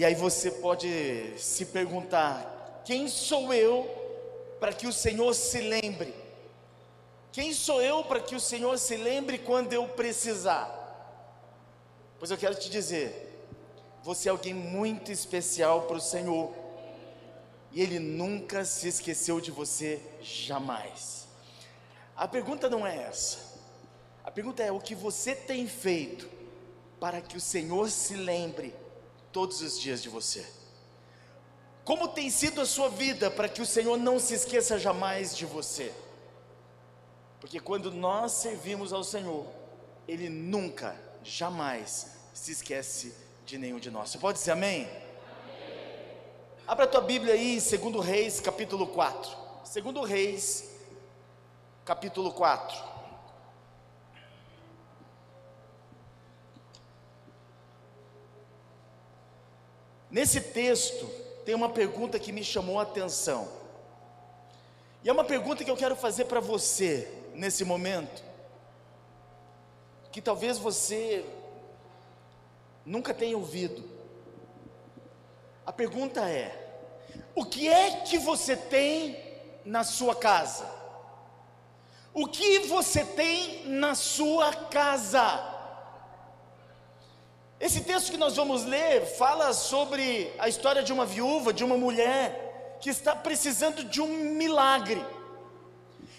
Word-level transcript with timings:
E 0.00 0.04
aí 0.06 0.14
você 0.14 0.50
pode 0.50 1.34
se 1.36 1.66
perguntar: 1.66 2.80
quem 2.86 3.06
sou 3.06 3.52
eu 3.52 3.86
para 4.58 4.72
que 4.72 4.86
o 4.86 4.92
Senhor 4.94 5.34
se 5.34 5.60
lembre? 5.60 6.14
Quem 7.30 7.52
sou 7.52 7.82
eu 7.82 8.02
para 8.04 8.18
que 8.18 8.34
o 8.34 8.40
Senhor 8.40 8.78
se 8.78 8.96
lembre 8.96 9.36
quando 9.36 9.74
eu 9.74 9.86
precisar? 9.88 10.74
Pois 12.18 12.30
eu 12.30 12.38
quero 12.38 12.54
te 12.54 12.70
dizer, 12.70 13.44
você 14.02 14.30
é 14.30 14.32
alguém 14.32 14.54
muito 14.54 15.12
especial 15.12 15.82
para 15.82 15.98
o 15.98 16.00
Senhor, 16.00 16.50
e 17.70 17.82
Ele 17.82 17.98
nunca 17.98 18.64
se 18.64 18.88
esqueceu 18.88 19.38
de 19.38 19.50
você, 19.50 20.00
jamais. 20.22 21.28
A 22.16 22.26
pergunta 22.26 22.70
não 22.70 22.86
é 22.86 23.02
essa, 23.02 23.36
a 24.24 24.30
pergunta 24.30 24.62
é: 24.62 24.72
o 24.72 24.80
que 24.80 24.94
você 24.94 25.34
tem 25.34 25.66
feito 25.66 26.26
para 26.98 27.20
que 27.20 27.36
o 27.36 27.40
Senhor 27.40 27.90
se 27.90 28.14
lembre 28.14 28.79
todos 29.32 29.60
os 29.60 29.78
dias 29.78 30.02
de 30.02 30.08
você? 30.08 30.46
Como 31.84 32.08
tem 32.08 32.30
sido 32.30 32.60
a 32.60 32.66
sua 32.66 32.88
vida 32.88 33.30
para 33.30 33.48
que 33.48 33.62
o 33.62 33.66
Senhor 33.66 33.96
não 33.96 34.18
se 34.18 34.34
esqueça 34.34 34.78
jamais 34.78 35.36
de 35.36 35.46
você? 35.46 35.92
Porque 37.40 37.58
quando 37.58 37.90
nós 37.90 38.32
servimos 38.32 38.92
ao 38.92 39.02
Senhor, 39.02 39.46
Ele 40.06 40.28
nunca, 40.28 40.94
jamais 41.24 42.12
se 42.34 42.52
esquece 42.52 43.14
de 43.46 43.58
nenhum 43.58 43.78
de 43.78 43.90
nós. 43.90 44.10
Você 44.10 44.18
pode 44.18 44.38
dizer 44.38 44.52
amém? 44.52 44.84
amém. 44.84 44.98
Abra 46.66 46.84
a 46.84 46.88
tua 46.88 47.00
Bíblia 47.00 47.34
aí 47.34 47.56
em 47.56 47.78
2 47.90 48.04
Reis, 48.04 48.40
capítulo 48.40 48.86
4. 48.86 49.30
2 49.82 50.08
Reis, 50.08 50.70
capítulo 51.84 52.32
4. 52.32 52.89
Nesse 60.10 60.40
texto 60.40 61.06
tem 61.44 61.54
uma 61.54 61.68
pergunta 61.68 62.18
que 62.18 62.32
me 62.32 62.42
chamou 62.42 62.78
a 62.78 62.82
atenção. 62.82 63.48
E 65.02 65.08
é 65.08 65.12
uma 65.12 65.24
pergunta 65.24 65.64
que 65.64 65.70
eu 65.70 65.76
quero 65.76 65.96
fazer 65.96 66.24
para 66.24 66.40
você 66.40 67.10
nesse 67.34 67.64
momento, 67.64 68.22
que 70.12 70.20
talvez 70.20 70.58
você 70.58 71.24
nunca 72.84 73.14
tenha 73.14 73.36
ouvido. 73.36 73.82
A 75.64 75.72
pergunta 75.72 76.28
é: 76.28 76.82
o 77.34 77.44
que 77.44 77.68
é 77.68 78.00
que 78.02 78.18
você 78.18 78.56
tem 78.56 79.16
na 79.64 79.84
sua 79.84 80.14
casa? 80.14 80.68
O 82.12 82.26
que 82.26 82.58
você 82.60 83.04
tem 83.04 83.66
na 83.68 83.94
sua 83.94 84.52
casa? 84.52 85.49
Esse 87.60 87.82
texto 87.82 88.10
que 88.10 88.16
nós 88.16 88.36
vamos 88.36 88.64
ler 88.64 89.04
fala 89.04 89.52
sobre 89.52 90.32
a 90.38 90.48
história 90.48 90.82
de 90.82 90.94
uma 90.94 91.04
viúva, 91.04 91.52
de 91.52 91.62
uma 91.62 91.76
mulher 91.76 92.78
que 92.80 92.88
está 92.88 93.14
precisando 93.14 93.84
de 93.84 94.00
um 94.00 94.08
milagre. 94.08 95.04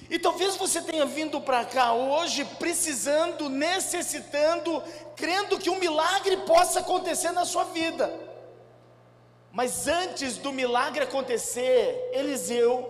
E 0.07 0.19
talvez 0.19 0.55
você 0.55 0.81
tenha 0.81 1.03
vindo 1.03 1.41
para 1.41 1.65
cá 1.65 1.93
hoje 1.93 2.45
precisando, 2.59 3.49
necessitando, 3.49 4.83
crendo 5.15 5.57
que 5.57 5.69
um 5.69 5.79
milagre 5.79 6.37
possa 6.37 6.81
acontecer 6.81 7.31
na 7.31 7.43
sua 7.43 7.63
vida. 7.63 8.13
Mas 9.51 9.87
antes 9.87 10.37
do 10.37 10.51
milagre 10.51 11.05
acontecer, 11.05 12.11
Eliseu, 12.13 12.87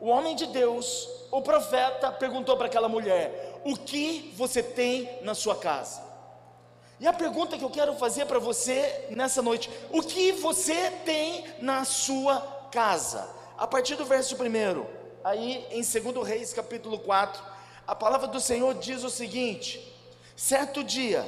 o 0.00 0.08
homem 0.08 0.34
de 0.34 0.46
Deus, 0.46 1.08
o 1.30 1.40
profeta, 1.40 2.10
perguntou 2.10 2.56
para 2.56 2.66
aquela 2.66 2.88
mulher: 2.88 3.60
O 3.64 3.76
que 3.76 4.34
você 4.36 4.60
tem 4.60 5.20
na 5.22 5.34
sua 5.34 5.54
casa? 5.54 6.05
E 6.98 7.06
a 7.06 7.12
pergunta 7.12 7.58
que 7.58 7.64
eu 7.64 7.70
quero 7.70 7.94
fazer 7.96 8.26
para 8.26 8.38
você 8.38 9.06
nessa 9.10 9.42
noite: 9.42 9.70
O 9.90 10.02
que 10.02 10.32
você 10.32 10.90
tem 11.04 11.44
na 11.60 11.84
sua 11.84 12.40
casa? 12.70 13.28
A 13.58 13.66
partir 13.66 13.96
do 13.96 14.04
verso 14.04 14.36
primeiro 14.36 14.86
aí 15.26 15.66
em 15.70 15.82
2 15.82 16.26
Reis 16.26 16.52
capítulo 16.52 17.00
4, 17.00 17.42
a 17.84 17.94
palavra 17.96 18.28
do 18.28 18.40
Senhor 18.40 18.74
diz 18.74 19.02
o 19.02 19.10
seguinte: 19.10 19.94
certo 20.36 20.84
dia, 20.84 21.24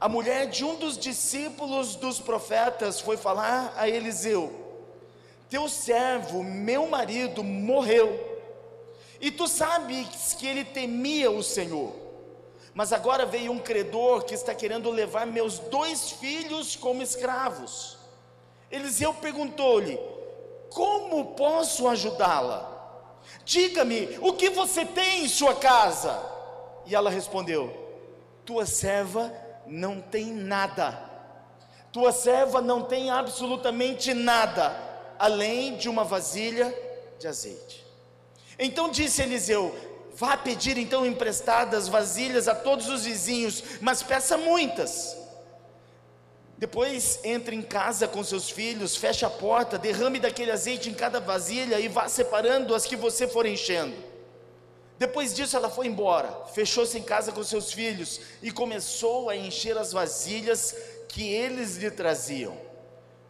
a 0.00 0.08
mulher 0.08 0.46
de 0.46 0.64
um 0.64 0.76
dos 0.76 0.96
discípulos 0.96 1.94
dos 1.94 2.18
profetas 2.18 3.00
foi 3.00 3.16
falar 3.16 3.72
a 3.76 3.88
Eliseu: 3.88 4.52
Teu 5.50 5.68
servo, 5.68 6.42
meu 6.42 6.88
marido, 6.88 7.44
morreu, 7.44 8.18
e 9.20 9.30
tu 9.30 9.46
sabes 9.46 10.34
que 10.34 10.46
ele 10.46 10.64
temia 10.64 11.30
o 11.30 11.42
Senhor. 11.42 12.05
Mas 12.76 12.92
agora 12.92 13.24
veio 13.24 13.52
um 13.52 13.58
credor 13.58 14.24
que 14.24 14.34
está 14.34 14.54
querendo 14.54 14.90
levar 14.90 15.26
meus 15.26 15.58
dois 15.58 16.10
filhos 16.10 16.76
como 16.76 17.02
escravos. 17.02 17.96
Eliseu 18.70 19.14
perguntou-lhe: 19.14 19.98
Como 20.68 21.34
posso 21.34 21.88
ajudá-la? 21.88 22.70
Diga-me, 23.46 24.18
o 24.20 24.34
que 24.34 24.50
você 24.50 24.84
tem 24.84 25.24
em 25.24 25.28
sua 25.28 25.54
casa? 25.54 26.22
E 26.84 26.94
ela 26.94 27.08
respondeu: 27.08 27.74
Tua 28.44 28.66
serva 28.66 29.32
não 29.66 29.98
tem 29.98 30.26
nada. 30.26 31.02
Tua 31.90 32.12
serva 32.12 32.60
não 32.60 32.82
tem 32.82 33.08
absolutamente 33.08 34.12
nada, 34.12 34.76
além 35.18 35.78
de 35.78 35.88
uma 35.88 36.04
vasilha 36.04 36.78
de 37.18 37.26
azeite. 37.26 37.86
Então 38.58 38.90
disse 38.90 39.22
Eliseu: 39.22 39.74
Vá 40.16 40.36
pedir 40.36 40.78
então 40.78 41.04
emprestadas 41.04 41.88
vasilhas 41.88 42.48
a 42.48 42.54
todos 42.54 42.88
os 42.88 43.04
vizinhos, 43.04 43.62
mas 43.80 44.02
peça 44.02 44.36
muitas 44.36 45.16
depois 46.58 47.20
entre 47.22 47.54
em 47.54 47.60
casa 47.60 48.08
com 48.08 48.24
seus 48.24 48.48
filhos, 48.48 48.96
feche 48.96 49.26
a 49.26 49.30
porta, 49.30 49.76
derrame 49.78 50.18
daquele 50.18 50.50
azeite 50.50 50.88
em 50.88 50.94
cada 50.94 51.20
vasilha 51.20 51.78
e 51.78 51.86
vá 51.86 52.08
separando 52.08 52.74
as 52.74 52.86
que 52.86 52.96
você 52.96 53.28
for 53.28 53.44
enchendo. 53.44 53.94
Depois 54.98 55.34
disso 55.34 55.54
ela 55.54 55.68
foi 55.68 55.86
embora, 55.86 56.46
fechou-se 56.54 56.96
em 56.96 57.02
casa 57.02 57.30
com 57.30 57.44
seus 57.44 57.70
filhos 57.72 58.20
e 58.42 58.50
começou 58.50 59.28
a 59.28 59.36
encher 59.36 59.76
as 59.76 59.92
vasilhas 59.92 60.74
que 61.10 61.28
eles 61.28 61.76
lhe 61.76 61.90
traziam. 61.90 62.56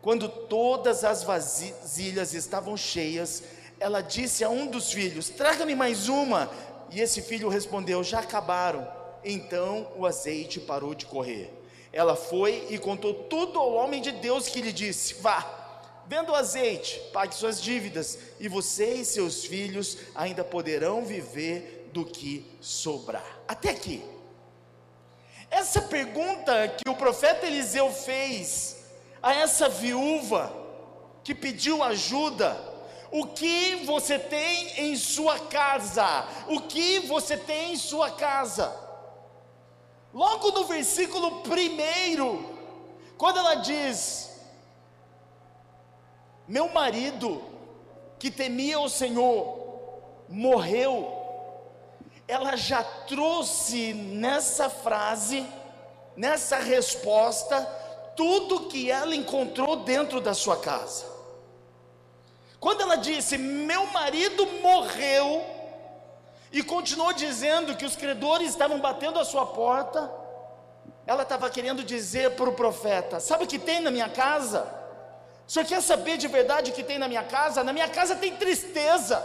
Quando 0.01 0.29
todas 0.29 1.03
as 1.03 1.25
vasilhas 1.25 2.33
estavam 2.33 2.77
cheias, 2.77 3.43
ela 3.81 4.03
disse 4.03 4.45
a 4.45 4.49
um 4.49 4.69
dos 4.69 4.93
filhos: 4.93 5.29
Traga-me 5.29 5.75
mais 5.75 6.09
uma. 6.09 6.49
E 6.91 7.01
esse 7.01 7.23
filho 7.23 7.49
respondeu: 7.49 8.03
Já 8.03 8.21
acabaram. 8.21 8.87
Então 9.25 9.89
o 9.97 10.07
azeite 10.07 10.61
parou 10.61 10.95
de 10.95 11.07
correr. 11.07 11.53
Ela 11.93 12.15
foi 12.15 12.67
e 12.71 12.79
contou 12.79 13.15
tudo 13.15 13.59
ao 13.59 13.73
homem 13.73 14.01
de 14.01 14.13
Deus 14.13 14.49
que 14.49 14.61
lhe 14.61 14.73
disse: 14.73 15.15
Vá, 15.15 15.45
venda 16.07 16.33
o 16.33 16.35
azeite, 16.35 17.01
pague 17.13 17.35
suas 17.35 17.61
dívidas, 17.61 18.19
e 18.39 18.49
você 18.49 18.95
e 18.95 19.05
seus 19.05 19.45
filhos 19.45 19.99
ainda 20.15 20.45
poderão 20.45 21.05
viver 21.05 21.91
do 21.93 22.05
que 22.05 22.45
sobrar. 22.61 23.41
Até 23.49 23.71
aqui. 23.71 24.05
Essa 25.51 25.81
pergunta 25.83 26.69
que 26.69 26.91
o 26.91 26.95
profeta 26.95 27.47
Eliseu 27.47 27.91
fez 27.91 28.85
a 29.23 29.35
essa 29.35 29.69
viúva 29.69 30.53
que 31.25 31.35
pediu 31.35 31.83
ajuda, 31.83 32.57
o 33.11 33.27
que 33.27 33.85
você 33.85 34.19
tem 34.19 34.91
em 34.91 34.97
sua 34.97 35.39
casa? 35.39 36.27
O 36.49 36.61
que 36.63 37.01
você 37.01 37.37
tem 37.37 37.73
em 37.73 37.77
sua 37.77 38.11
casa? 38.11 38.75
Logo 40.13 40.51
no 40.51 40.65
versículo 40.65 41.43
primeiro, 41.43 42.57
quando 43.17 43.39
ela 43.39 43.57
diz: 43.57 44.31
Meu 46.49 46.69
marido, 46.69 47.43
que 48.19 48.31
temia 48.31 48.81
o 48.81 48.89
Senhor, 48.89 49.59
morreu, 50.29 51.13
ela 52.27 52.57
já 52.57 52.83
trouxe 52.83 53.93
nessa 53.93 54.69
frase, 54.69 55.47
nessa 56.17 56.57
resposta, 56.57 57.61
tudo 58.17 58.69
que 58.69 58.91
ela 58.91 59.15
encontrou 59.15 59.77
dentro 59.77 60.21
da 60.21 60.35
sua 60.35 60.57
casa. 60.57 61.16
Quando 62.67 62.81
ela 62.81 62.97
disse: 62.97 63.39
Meu 63.39 63.87
marido 63.93 64.45
morreu, 64.61 65.45
e 66.51 66.65
continuou 66.65 67.13
dizendo 67.13 67.77
que 67.77 67.85
os 67.85 67.95
credores 67.95 68.51
estavam 68.51 68.81
batendo 68.81 69.21
a 69.21 69.25
sua 69.25 69.47
porta. 69.47 70.11
Ela 71.07 71.23
estava 71.23 71.49
querendo 71.49 71.85
dizer 71.85 72.33
para 72.33 72.51
o 72.51 72.55
profeta: 72.55 73.21
Sabe 73.21 73.45
o 73.45 73.47
que 73.47 73.57
tem 73.57 73.79
na 73.79 73.93
minha 73.93 74.09
casa? 74.09 74.67
O 75.47 75.53
senhor 75.53 75.65
quer 75.65 75.81
saber 75.81 76.17
de 76.17 76.27
verdade 76.27 76.73
o 76.73 76.75
que 76.75 76.83
tem 76.83 76.99
na 76.99 77.07
minha 77.07 77.23
casa? 77.23 77.63
Na 77.63 77.73
minha 77.73 77.89
casa 77.89 78.17
tem 78.17 78.35
tristeza, 78.35 79.25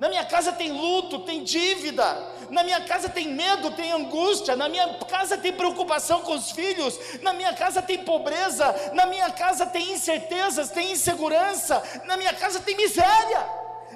na 0.00 0.08
minha 0.08 0.24
casa 0.24 0.50
tem 0.50 0.72
luto, 0.72 1.18
tem 1.18 1.44
dívida, 1.44 2.04
na 2.48 2.64
minha 2.64 2.80
casa 2.86 3.06
tem 3.06 3.28
medo, 3.28 3.70
tem 3.72 3.92
angústia, 3.92 4.56
na 4.56 4.66
minha 4.66 4.94
casa 5.04 5.36
tem 5.36 5.52
preocupação 5.52 6.22
com 6.22 6.32
os 6.32 6.52
filhos, 6.52 6.98
na 7.20 7.34
minha 7.34 7.52
casa 7.52 7.82
tem 7.82 8.02
pobreza, 8.02 8.64
na 8.94 9.04
minha 9.04 9.30
casa 9.30 9.66
tem 9.66 9.92
incertezas, 9.92 10.70
tem 10.70 10.92
insegurança, 10.92 11.82
na 12.06 12.16
minha 12.16 12.32
casa 12.32 12.60
tem 12.60 12.74
miséria. 12.74 13.46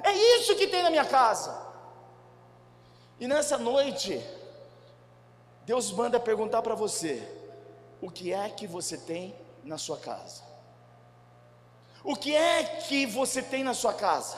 É 0.03 0.13
isso 0.37 0.55
que 0.55 0.67
tem 0.67 0.83
na 0.83 0.91
minha 0.91 1.05
casa. 1.05 1.59
E 3.19 3.27
nessa 3.27 3.57
noite, 3.57 4.23
Deus 5.65 5.91
manda 5.91 6.19
perguntar 6.19 6.61
para 6.61 6.75
você: 6.75 7.27
o 7.99 8.11
que 8.11 8.31
é 8.31 8.47
que 8.49 8.67
você 8.67 8.95
tem 8.95 9.35
na 9.63 9.79
sua 9.79 9.97
casa? 9.97 10.43
O 12.03 12.15
que 12.15 12.35
é 12.35 12.63
que 12.63 13.07
você 13.07 13.41
tem 13.41 13.63
na 13.63 13.73
sua 13.73 13.95
casa? 13.95 14.37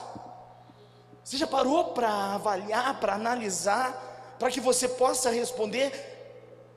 Você 1.28 1.36
já 1.36 1.46
parou 1.46 1.92
para 1.92 2.08
avaliar, 2.08 2.98
para 3.00 3.12
analisar, 3.12 4.34
para 4.38 4.50
que 4.50 4.62
você 4.62 4.88
possa 4.88 5.28
responder 5.28 5.92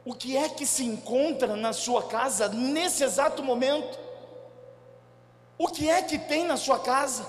o 0.04 0.14
que 0.14 0.36
é 0.36 0.50
que 0.50 0.66
se 0.66 0.84
encontra 0.84 1.56
na 1.56 1.72
sua 1.72 2.04
casa 2.04 2.50
nesse 2.50 3.02
exato 3.02 3.42
momento? 3.42 3.98
O 5.58 5.70
que 5.70 5.90
é 5.90 6.02
que 6.02 6.20
tem 6.20 6.44
na 6.44 6.58
sua 6.58 6.80
casa? 6.80 7.26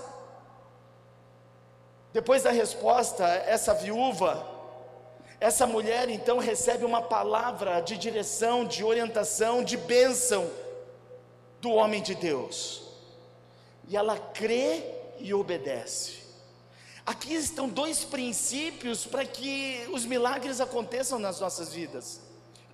Depois 2.13 2.43
da 2.43 2.51
resposta, 2.51 3.25
essa 3.25 3.73
viúva, 3.73 4.45
essa 5.39 5.65
mulher 5.65 6.09
então 6.11 6.39
recebe 6.39 6.85
uma 6.85 7.03
palavra 7.03 7.81
de 7.81 7.97
direção, 7.97 8.65
de 8.65 8.83
orientação, 8.83 9.63
de 9.63 9.77
bênção 9.77 10.51
do 11.61 11.71
homem 11.71 12.03
de 12.03 12.17
Deus. 12.17 12.83
E 13.87 13.97
ela 13.97 14.19
crê 14.19 14.83
e 15.21 15.33
obedece. 15.33 16.22
Aqui 17.04 17.34
estão 17.34 17.69
dois 17.69 18.04
princípios 18.04 19.04
para 19.04 19.25
que 19.25 19.88
os 19.93 20.04
milagres 20.04 20.60
aconteçam 20.60 21.19
nas 21.19 21.40
nossas 21.40 21.72
vidas: 21.72 22.20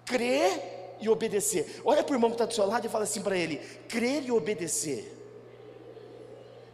crer 0.04 0.96
e 1.00 1.08
obedecer. 1.08 1.80
Olha 1.84 2.02
para 2.02 2.12
o 2.12 2.16
irmão 2.16 2.30
que 2.30 2.34
está 2.34 2.44
do 2.44 2.54
seu 2.54 2.66
lado 2.66 2.86
e 2.86 2.90
fala 2.90 3.04
assim 3.04 3.22
para 3.22 3.36
ele: 3.36 3.56
crer 3.88 4.24
e 4.24 4.30
obedecer. 4.30 5.14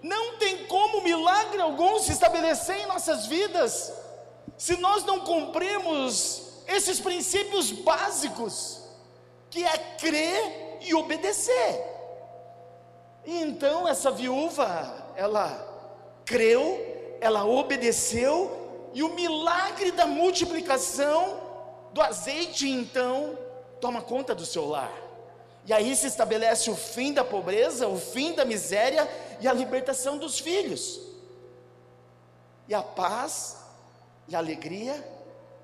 Não 0.03 0.37
tem 0.37 0.67
como 0.67 1.03
milagre 1.03 1.61
algum 1.61 1.99
se 1.99 2.13
estabelecer 2.13 2.77
em 2.77 2.87
nossas 2.87 3.27
vidas, 3.27 3.93
se 4.59 4.77
nós 4.77 5.05
não 5.05 5.21
cumprimos 5.21 6.43
esses 6.67 7.01
princípios 7.01 7.71
básicos, 7.71 8.83
que 9.49 9.65
é 9.65 9.79
crer 9.99 10.79
e 10.83 10.95
obedecer. 10.95 11.83
E 13.25 13.41
então 13.41 13.89
essa 13.89 14.11
viúva, 14.11 15.13
ela 15.17 15.73
creu, 16.25 16.94
ela 17.25 17.47
obedeceu, 17.47 18.91
e 18.93 19.03
o 19.03 19.15
milagre 19.15 19.91
da 19.93 20.05
multiplicação 20.05 21.41
do 21.95 22.03
azeite 22.03 22.69
então 22.69 23.39
toma 23.81 24.03
conta 24.03 24.35
do 24.35 24.45
seu 24.45 24.69
lar. 24.69 24.93
E 25.65 25.73
aí 25.73 25.97
se 25.97 26.07
estabelece 26.07 26.71
o 26.71 26.77
fim 26.77 27.15
da 27.15 27.25
pobreza, 27.25 27.89
o 27.89 27.99
fim 27.99 28.35
da 28.35 28.45
miséria 28.45 29.09
e 29.41 29.49
a 29.49 29.55
libertação 29.55 30.19
dos 30.19 30.39
filhos. 30.39 31.01
E 32.69 32.75
a 32.75 32.83
paz 32.83 33.57
e 34.29 34.37
a 34.37 34.39
alegria 34.39 35.03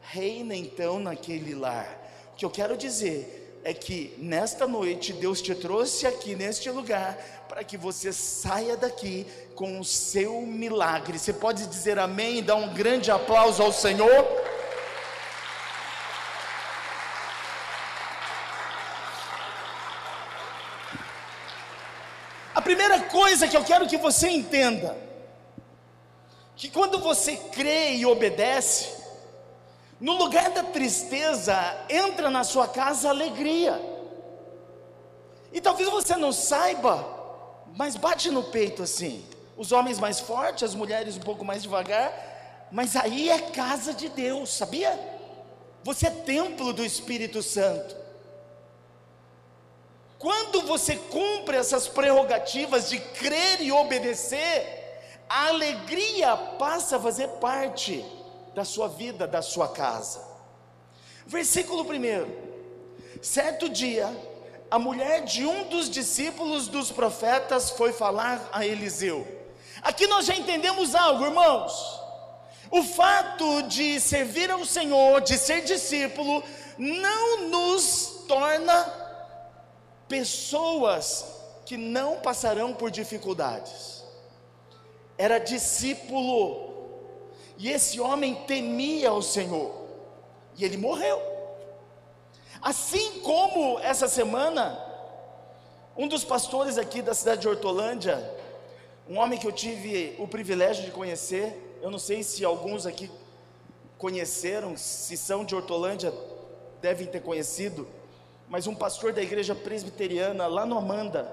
reina 0.01 0.57
então 0.57 0.99
naquele 0.99 1.55
lar. 1.55 2.11
O 2.33 2.37
que 2.37 2.45
eu 2.47 2.51
quero 2.51 2.75
dizer 2.75 3.61
é 3.62 3.75
que 3.75 4.15
nesta 4.17 4.67
noite 4.67 5.12
Deus 5.12 5.43
te 5.43 5.55
trouxe 5.55 6.07
aqui 6.07 6.35
neste 6.35 6.71
lugar 6.71 7.19
para 7.50 7.64
que 7.64 7.76
você 7.76 8.12
saia 8.12 8.76
daqui 8.76 9.26
com 9.56 9.81
o 9.81 9.85
seu 9.85 10.43
milagre. 10.43 11.19
Você 11.19 11.32
pode 11.32 11.67
dizer 11.67 11.99
amém 11.99 12.38
e 12.38 12.43
dar 12.43 12.55
um 12.55 12.73
grande 12.73 13.11
aplauso 13.11 13.61
ao 13.61 13.73
Senhor? 13.73 14.25
A 22.55 22.62
primeira 22.62 23.00
coisa 23.00 23.49
que 23.49 23.56
eu 23.56 23.64
quero 23.64 23.88
que 23.88 23.97
você 23.97 24.29
entenda, 24.29 24.97
que 26.55 26.70
quando 26.70 27.00
você 27.00 27.37
crê 27.37 27.97
e 27.97 28.06
obedece, 28.06 28.94
no 29.99 30.12
lugar 30.12 30.50
da 30.50 30.62
tristeza, 30.62 31.56
entra 31.88 32.31
na 32.31 32.44
sua 32.44 32.69
casa 32.69 33.08
alegria. 33.08 33.75
E 35.52 35.61
talvez 35.61 35.88
você 35.88 36.14
não 36.14 36.31
saiba, 36.32 37.19
mas 37.76 37.96
bate 37.96 38.31
no 38.31 38.43
peito 38.44 38.82
assim. 38.82 39.25
Os 39.56 39.72
homens 39.72 39.99
mais 39.99 40.20
fortes, 40.20 40.62
as 40.62 40.75
mulheres 40.75 41.17
um 41.17 41.20
pouco 41.20 41.44
mais 41.44 41.62
devagar, 41.62 42.69
mas 42.70 42.96
aí 42.96 43.31
é 43.31 43.38
casa 43.38 43.93
de 43.93 44.08
Deus, 44.08 44.50
sabia? 44.55 44.99
Você 45.82 46.06
é 46.06 46.11
templo 46.11 46.72
do 46.72 46.84
Espírito 46.84 47.43
Santo. 47.43 47.96
Quando 50.19 50.62
você 50.62 50.96
cumpre 50.96 51.56
essas 51.56 51.88
prerrogativas 51.88 52.90
de 52.90 53.00
crer 53.00 53.62
e 53.62 53.73
obedecer, 53.73 54.81
a 55.28 55.46
alegria 55.49 56.37
passa 56.37 56.96
a 56.96 57.00
fazer 57.00 57.28
parte 57.40 58.05
da 58.55 58.64
sua 58.64 58.88
vida, 58.88 59.26
da 59.26 59.40
sua 59.40 59.69
casa. 59.69 60.23
Versículo 61.26 61.84
1: 61.84 63.20
Certo 63.23 63.69
dia, 63.69 64.14
a 64.70 64.78
mulher 64.78 65.25
de 65.25 65.44
um 65.44 65.64
dos 65.64 65.90
discípulos 65.90 66.69
dos 66.69 66.93
profetas 66.93 67.70
foi 67.70 67.93
falar 67.93 68.49
a 68.52 68.64
Eliseu. 68.64 69.26
Aqui 69.82 70.06
nós 70.06 70.26
já 70.26 70.37
entendemos 70.37 70.94
algo, 70.94 71.25
irmãos. 71.25 72.00
O 72.70 72.84
fato 72.84 73.62
de 73.62 73.99
servir 73.99 74.49
ao 74.50 74.64
Senhor, 74.64 75.20
de 75.22 75.37
ser 75.37 75.62
discípulo, 75.62 76.44
não 76.78 77.49
nos 77.49 78.25
torna 78.28 78.88
pessoas 80.08 81.25
que 81.66 81.76
não 81.76 82.20
passarão 82.20 82.73
por 82.73 82.90
dificuldades. 82.90 84.05
Era 85.19 85.38
discípulo, 85.38 86.69
e 87.58 87.70
esse 87.70 88.00
homem 88.00 88.37
temia 88.46 89.12
o 89.12 89.20
Senhor, 89.20 89.75
e 90.56 90.64
ele 90.64 90.76
morreu. 90.76 91.30
Assim 92.62 93.21
como 93.21 93.79
essa 93.79 94.07
semana, 94.07 94.79
um 95.97 96.07
dos 96.07 96.25
pastores 96.25 96.77
aqui 96.77 97.01
da 97.01 97.15
cidade 97.15 97.41
de 97.41 97.49
Hortolândia, 97.49 98.23
um 99.09 99.19
homem 99.19 99.39
que 99.39 99.47
eu 99.47 99.53
tive 99.53 100.15
o 100.19 100.29
privilégio 100.29 100.85
de 100.85 100.91
conhecer, 100.91 101.79
eu 101.81 101.91
não 101.91 101.99
sei 101.99 102.23
se 102.23 102.45
alguns 102.45 102.85
aqui 102.85 103.11
conheceram, 103.97 104.77
se 104.77 105.17
são 105.17 105.43
de 105.43 105.55
Hortolândia, 105.55 106.12
devem 106.83 107.07
ter 107.07 107.21
conhecido, 107.21 107.89
mas 108.47 108.67
um 108.67 108.75
pastor 108.75 109.12
da 109.12 109.23
igreja 109.23 109.55
presbiteriana 109.55 110.47
lá 110.47 110.67
no 110.67 110.77
Amanda, 110.77 111.25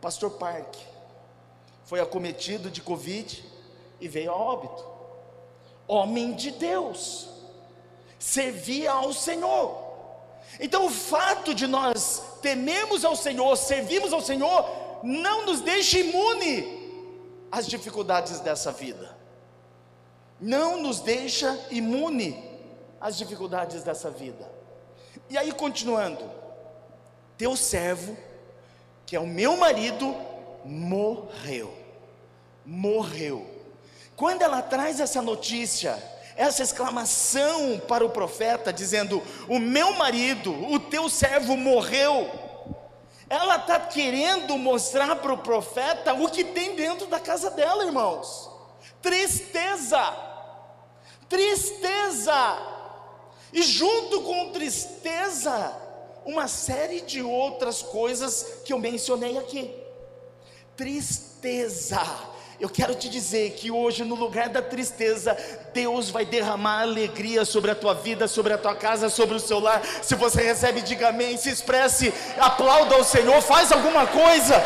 pastor 0.00 0.32
Park, 0.32 0.74
foi 1.84 2.00
acometido 2.00 2.70
de 2.70 2.80
Covid 2.80 3.44
e 4.00 4.08
veio 4.08 4.30
a 4.30 4.36
óbito. 4.36 4.84
Homem 5.86 6.34
de 6.34 6.50
Deus, 6.50 7.28
servia 8.18 8.92
ao 8.92 9.12
Senhor. 9.12 9.85
Então 10.58 10.86
o 10.86 10.90
fato 10.90 11.54
de 11.54 11.66
nós 11.66 12.22
tememos 12.40 13.04
ao 13.04 13.14
Senhor, 13.14 13.56
servimos 13.56 14.12
ao 14.12 14.20
Senhor, 14.20 14.64
não 15.02 15.44
nos 15.44 15.60
deixa 15.60 15.98
imune 15.98 16.76
às 17.50 17.66
dificuldades 17.66 18.40
dessa 18.40 18.72
vida. 18.72 19.16
Não 20.40 20.82
nos 20.82 21.00
deixa 21.00 21.58
imune 21.70 22.42
às 23.00 23.16
dificuldades 23.16 23.82
dessa 23.82 24.10
vida. 24.10 24.50
E 25.30 25.36
aí, 25.38 25.52
continuando, 25.52 26.30
teu 27.36 27.56
servo, 27.56 28.16
que 29.04 29.16
é 29.16 29.20
o 29.20 29.26
meu 29.26 29.56
marido, 29.56 30.14
morreu. 30.64 31.72
Morreu. 32.64 33.46
Quando 34.14 34.42
ela 34.42 34.62
traz 34.62 35.00
essa 35.00 35.22
notícia, 35.22 36.02
essa 36.36 36.62
exclamação 36.62 37.80
para 37.88 38.04
o 38.04 38.10
profeta, 38.10 38.72
dizendo: 38.72 39.22
O 39.48 39.58
meu 39.58 39.94
marido, 39.94 40.52
o 40.70 40.78
teu 40.78 41.08
servo 41.08 41.56
morreu. 41.56 42.30
Ela 43.28 43.56
está 43.56 43.80
querendo 43.80 44.56
mostrar 44.56 45.16
para 45.16 45.32
o 45.32 45.38
profeta 45.38 46.14
o 46.14 46.30
que 46.30 46.44
tem 46.44 46.76
dentro 46.76 47.06
da 47.06 47.18
casa 47.18 47.50
dela, 47.50 47.84
irmãos. 47.84 48.48
Tristeza, 49.02 50.16
tristeza. 51.28 52.74
E 53.52 53.62
junto 53.62 54.22
com 54.22 54.52
tristeza, 54.52 55.74
uma 56.24 56.46
série 56.46 57.00
de 57.00 57.22
outras 57.22 57.82
coisas 57.82 58.60
que 58.64 58.72
eu 58.72 58.78
mencionei 58.78 59.38
aqui. 59.38 59.74
Tristeza. 60.76 62.02
Eu 62.58 62.70
quero 62.70 62.94
te 62.94 63.08
dizer 63.10 63.50
que 63.50 63.70
hoje, 63.70 64.02
no 64.02 64.14
lugar 64.14 64.48
da 64.48 64.62
tristeza, 64.62 65.36
Deus 65.74 66.08
vai 66.08 66.24
derramar 66.24 66.82
alegria 66.82 67.44
sobre 67.44 67.70
a 67.70 67.74
tua 67.74 67.92
vida, 67.92 68.26
sobre 68.26 68.54
a 68.54 68.58
tua 68.58 68.74
casa, 68.74 69.10
sobre 69.10 69.36
o 69.36 69.40
seu 69.40 69.60
lar. 69.60 69.82
Se 70.02 70.14
você 70.14 70.40
recebe, 70.42 70.80
diga 70.80 71.08
amém, 71.08 71.36
se 71.36 71.50
expresse, 71.50 72.14
aplauda 72.38 72.94
ao 72.94 73.04
Senhor, 73.04 73.42
faz 73.42 73.70
alguma 73.70 74.06
coisa. 74.06 74.64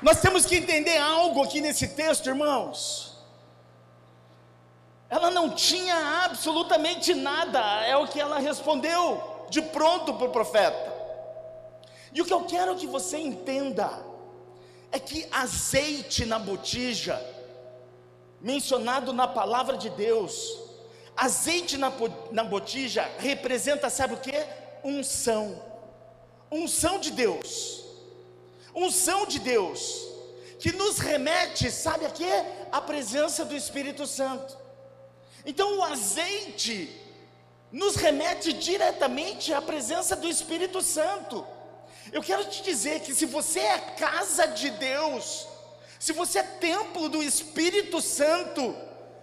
Nós 0.00 0.20
temos 0.20 0.46
que 0.46 0.54
entender 0.54 0.98
algo 0.98 1.42
aqui 1.42 1.60
nesse 1.60 1.88
texto, 1.88 2.28
irmãos. 2.28 3.18
Ela 5.10 5.32
não 5.32 5.50
tinha 5.50 6.24
absolutamente 6.24 7.12
nada, 7.12 7.60
é 7.84 7.96
o 7.96 8.06
que 8.06 8.20
ela 8.20 8.38
respondeu 8.38 9.35
de 9.48 9.62
pronto 9.62 10.14
para 10.14 10.26
o 10.26 10.32
profeta. 10.32 10.94
E 12.12 12.20
o 12.20 12.24
que 12.24 12.32
eu 12.32 12.44
quero 12.44 12.76
que 12.76 12.86
você 12.86 13.18
entenda 13.18 13.90
é 14.92 14.98
que 14.98 15.28
azeite 15.30 16.24
na 16.24 16.38
botija, 16.38 17.20
mencionado 18.40 19.12
na 19.12 19.26
palavra 19.26 19.76
de 19.76 19.90
Deus, 19.90 20.66
Azeite 21.16 21.78
na, 21.78 21.90
na 22.30 22.44
botija 22.44 23.10
representa, 23.18 23.88
sabe 23.88 24.14
o 24.14 24.18
que? 24.18 24.34
Unção. 24.84 25.62
Unção 26.52 27.00
de 27.00 27.10
Deus. 27.10 27.84
Unção 28.74 29.24
de 29.24 29.38
Deus. 29.38 30.06
Que 30.58 30.72
nos 30.72 30.98
remete, 30.98 31.70
sabe 31.70 32.04
a 32.04 32.10
quê? 32.10 32.30
A 32.70 32.82
presença 32.82 33.46
do 33.46 33.56
Espírito 33.56 34.06
Santo. 34.06 34.56
Então 35.46 35.78
o 35.78 35.82
azeite 35.82 36.94
nos 37.72 37.96
remete 37.96 38.52
diretamente 38.52 39.52
à 39.52 39.60
presença 39.60 40.14
do 40.16 40.28
Espírito 40.28 40.80
Santo. 40.80 41.46
Eu 42.12 42.22
quero 42.22 42.44
te 42.44 42.62
dizer 42.62 43.00
que 43.00 43.14
se 43.14 43.26
você 43.26 43.60
é 43.60 43.78
casa 43.78 44.46
de 44.46 44.70
Deus, 44.70 45.46
se 45.98 46.12
você 46.12 46.38
é 46.38 46.42
templo 46.42 47.08
do 47.08 47.22
Espírito 47.22 48.00
Santo, 48.00 48.74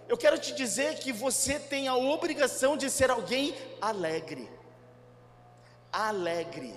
eu 0.08 0.16
quero 0.18 0.38
te 0.38 0.52
dizer 0.52 0.98
que 0.98 1.12
você 1.12 1.58
tem 1.58 1.88
a 1.88 1.96
obrigação 1.96 2.76
de 2.76 2.90
ser 2.90 3.10
alguém 3.10 3.54
alegre. 3.80 4.48
Alegre. 5.90 6.74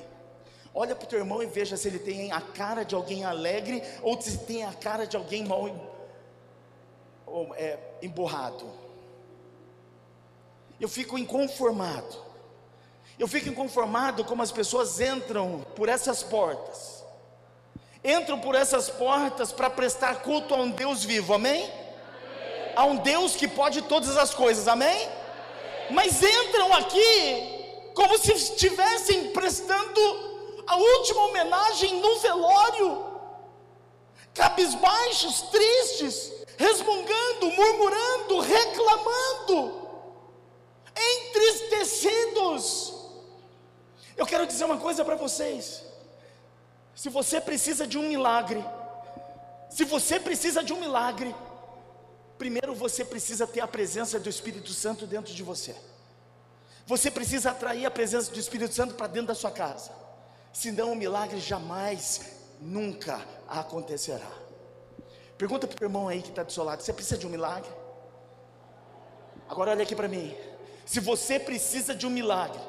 Olha 0.74 0.96
para 0.96 1.06
o 1.06 1.08
teu 1.10 1.20
irmão 1.20 1.42
e 1.42 1.48
veja 1.48 1.76
se 1.76 1.88
ele 1.88 2.00
tem 2.00 2.32
a 2.32 2.40
cara 2.40 2.84
de 2.84 2.96
alguém 2.96 3.26
alegre 3.26 3.82
ou 4.02 4.20
se 4.22 4.38
tem 4.40 4.64
a 4.64 4.72
cara 4.74 5.06
de 5.06 5.18
alguém 5.18 5.44
mal 5.44 5.64
ou, 7.26 7.54
é, 7.56 7.80
emborrado. 8.02 8.66
Eu 10.80 10.90
fico 10.90 11.18
inconformado. 11.18 12.26
Eu 13.18 13.28
fico 13.28 13.50
inconformado 13.50 14.24
como 14.24 14.44
as 14.44 14.52
pessoas 14.52 15.00
entram 15.00 15.66
por 15.76 15.90
essas 15.90 16.22
portas. 16.24 17.04
Entram 18.04 18.40
por 18.40 18.56
essas 18.56 18.90
portas 18.90 19.52
para 19.52 19.70
prestar 19.70 20.22
culto 20.22 20.54
a 20.54 20.58
um 20.58 20.70
Deus 20.70 21.04
vivo, 21.04 21.34
amém? 21.34 21.70
a 22.78 22.86
um 22.86 22.98
Deus 22.98 23.36
que 23.36 23.48
pode 23.48 23.82
todas 23.82 24.16
as 24.16 24.36
coisas, 24.36 24.68
amém? 24.68 25.10
Mas 25.90 26.22
entram 26.22 26.72
aqui 26.76 27.90
como 27.96 28.16
se 28.20 28.32
estivessem 28.34 29.32
prestando 29.32 30.00
a 30.68 30.76
última 30.76 31.26
homenagem 31.26 32.00
no 32.00 32.20
velório, 32.20 33.04
cabisbaixos, 34.32 35.42
tristes, 35.50 36.32
resmungando, 36.56 37.50
murmurando, 37.50 38.42
reclamando, 38.42 39.87
entristecidos. 40.98 42.94
Eu 44.16 44.26
quero 44.26 44.48
dizer 44.48 44.66
uma 44.66 44.78
coisa 44.78 45.06
para 45.06 45.16
vocês: 45.16 45.84
se 46.96 47.10
você 47.10 47.40
precisa 47.40 47.86
de 47.88 47.98
um 47.98 48.08
milagre, 48.08 48.64
se 49.70 49.84
você 49.86 50.20
precisa 50.20 50.64
de 50.64 50.74
um 50.74 50.80
milagre, 50.80 51.36
Primeiro 52.38 52.76
você 52.76 53.04
precisa 53.04 53.48
ter 53.48 53.62
a 53.62 53.68
presença 53.68 54.20
do 54.20 54.30
Espírito 54.30 54.72
Santo 54.72 55.08
dentro 55.08 55.34
de 55.34 55.42
você. 55.42 55.76
Você 56.86 57.10
precisa 57.10 57.52
atrair 57.52 57.86
a 57.86 57.92
presença 57.92 58.32
do 58.32 58.40
Espírito 58.40 58.74
Santo 58.74 58.94
para 58.94 59.08
dentro 59.08 59.28
da 59.28 59.36
sua 59.36 59.52
casa. 59.52 59.92
Senão 60.54 60.92
o 60.92 60.96
milagre 60.96 61.40
jamais, 61.40 62.22
nunca 62.62 63.26
acontecerá. 63.48 64.32
Pergunta 65.38 65.68
para 65.68 65.84
o 65.84 65.86
irmão 65.86 66.08
aí 66.08 66.22
que 66.22 66.30
está 66.30 66.44
do 66.44 66.52
seu 66.52 66.64
lado: 66.64 66.82
você 66.82 66.94
precisa 66.94 67.18
de 67.18 67.26
um 67.26 67.30
milagre? 67.30 67.70
Agora 69.50 69.72
olha 69.72 69.84
aqui 69.84 69.96
para 69.96 70.08
mim. 70.08 70.36
Se 70.88 71.00
você 71.00 71.40
precisa 71.40 71.94
de 71.94 72.08
um 72.08 72.10
milagre, 72.10 72.60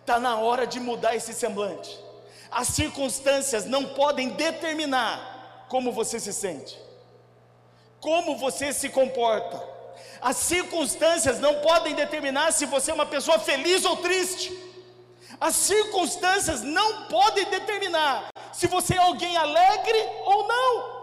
está 0.00 0.18
na 0.18 0.36
hora 0.38 0.66
de 0.66 0.80
mudar 0.80 1.14
esse 1.14 1.32
semblante. 1.32 1.96
As 2.50 2.66
circunstâncias 2.66 3.64
não 3.66 3.94
podem 3.94 4.30
determinar 4.30 5.66
como 5.68 5.92
você 5.92 6.18
se 6.18 6.32
sente 6.32 6.76
como 8.02 8.36
você 8.36 8.72
se 8.72 8.88
comporta. 8.88 9.62
As 10.20 10.36
circunstâncias 10.36 11.38
não 11.38 11.60
podem 11.60 11.94
determinar 11.94 12.52
se 12.52 12.66
você 12.66 12.90
é 12.90 12.94
uma 12.94 13.06
pessoa 13.06 13.38
feliz 13.38 13.84
ou 13.84 13.96
triste. 13.96 14.52
As 15.40 15.54
circunstâncias 15.54 16.62
não 16.62 17.04
podem 17.04 17.44
determinar 17.44 18.28
se 18.52 18.66
você 18.66 18.94
é 18.94 18.98
alguém 18.98 19.36
alegre 19.36 19.98
ou 20.24 20.48
não. 20.48 21.02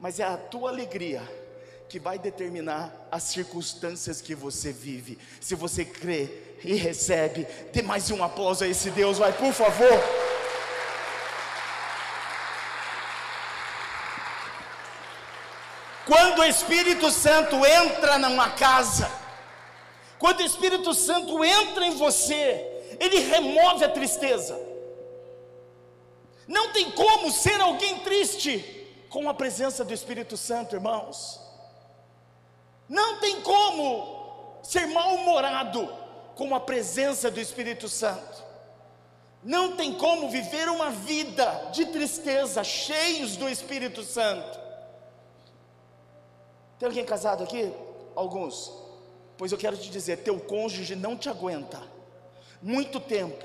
Mas 0.00 0.18
é 0.18 0.24
a 0.24 0.36
tua 0.36 0.70
alegria 0.70 1.22
que 1.88 1.98
vai 1.98 2.18
determinar 2.18 2.92
as 3.10 3.22
circunstâncias 3.22 4.20
que 4.20 4.34
você 4.34 4.72
vive. 4.72 5.18
Se 5.40 5.54
você 5.54 5.84
crê 5.84 6.28
e 6.62 6.74
recebe, 6.74 7.46
dê 7.72 7.80
mais 7.82 8.10
um 8.10 8.22
aplauso 8.22 8.64
a 8.64 8.68
esse 8.68 8.90
Deus, 8.90 9.18
vai, 9.18 9.32
por 9.32 9.52
favor. 9.52 9.98
Quando 16.04 16.40
o 16.40 16.44
Espírito 16.44 17.10
Santo 17.10 17.56
entra 17.66 18.18
numa 18.18 18.50
casa, 18.50 19.10
quando 20.18 20.40
o 20.40 20.46
Espírito 20.46 20.92
Santo 20.94 21.44
entra 21.44 21.86
em 21.86 21.96
você, 21.96 22.96
ele 23.00 23.20
remove 23.20 23.84
a 23.84 23.88
tristeza. 23.88 24.58
Não 26.46 26.72
tem 26.72 26.90
como 26.90 27.30
ser 27.30 27.60
alguém 27.60 28.00
triste 28.00 28.78
com 29.08 29.28
a 29.28 29.34
presença 29.34 29.84
do 29.84 29.92
Espírito 29.92 30.36
Santo, 30.36 30.74
irmãos. 30.74 31.47
Não 32.88 33.18
tem 33.20 33.40
como 33.42 34.60
ser 34.62 34.86
mal-humorado 34.86 35.88
com 36.34 36.54
a 36.54 36.60
presença 36.60 37.30
do 37.30 37.40
Espírito 37.40 37.88
Santo. 37.88 38.44
Não 39.42 39.76
tem 39.76 39.94
como 39.94 40.30
viver 40.30 40.68
uma 40.68 40.90
vida 40.90 41.70
de 41.72 41.86
tristeza, 41.86 42.64
cheios 42.64 43.36
do 43.36 43.48
Espírito 43.48 44.02
Santo. 44.02 44.58
Tem 46.78 46.88
alguém 46.88 47.04
casado 47.04 47.44
aqui? 47.44 47.72
Alguns. 48.14 48.72
Pois 49.36 49.52
eu 49.52 49.58
quero 49.58 49.76
te 49.76 49.90
dizer: 49.90 50.18
teu 50.18 50.40
cônjuge 50.40 50.96
não 50.96 51.16
te 51.16 51.28
aguenta 51.28 51.80
muito 52.60 52.98
tempo 52.98 53.44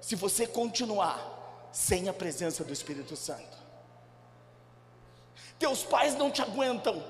se 0.00 0.16
você 0.16 0.46
continuar 0.46 1.68
sem 1.72 2.08
a 2.08 2.12
presença 2.12 2.64
do 2.64 2.72
Espírito 2.72 3.16
Santo. 3.16 3.56
Teus 5.58 5.84
pais 5.84 6.16
não 6.16 6.30
te 6.30 6.42
aguentam 6.42 7.02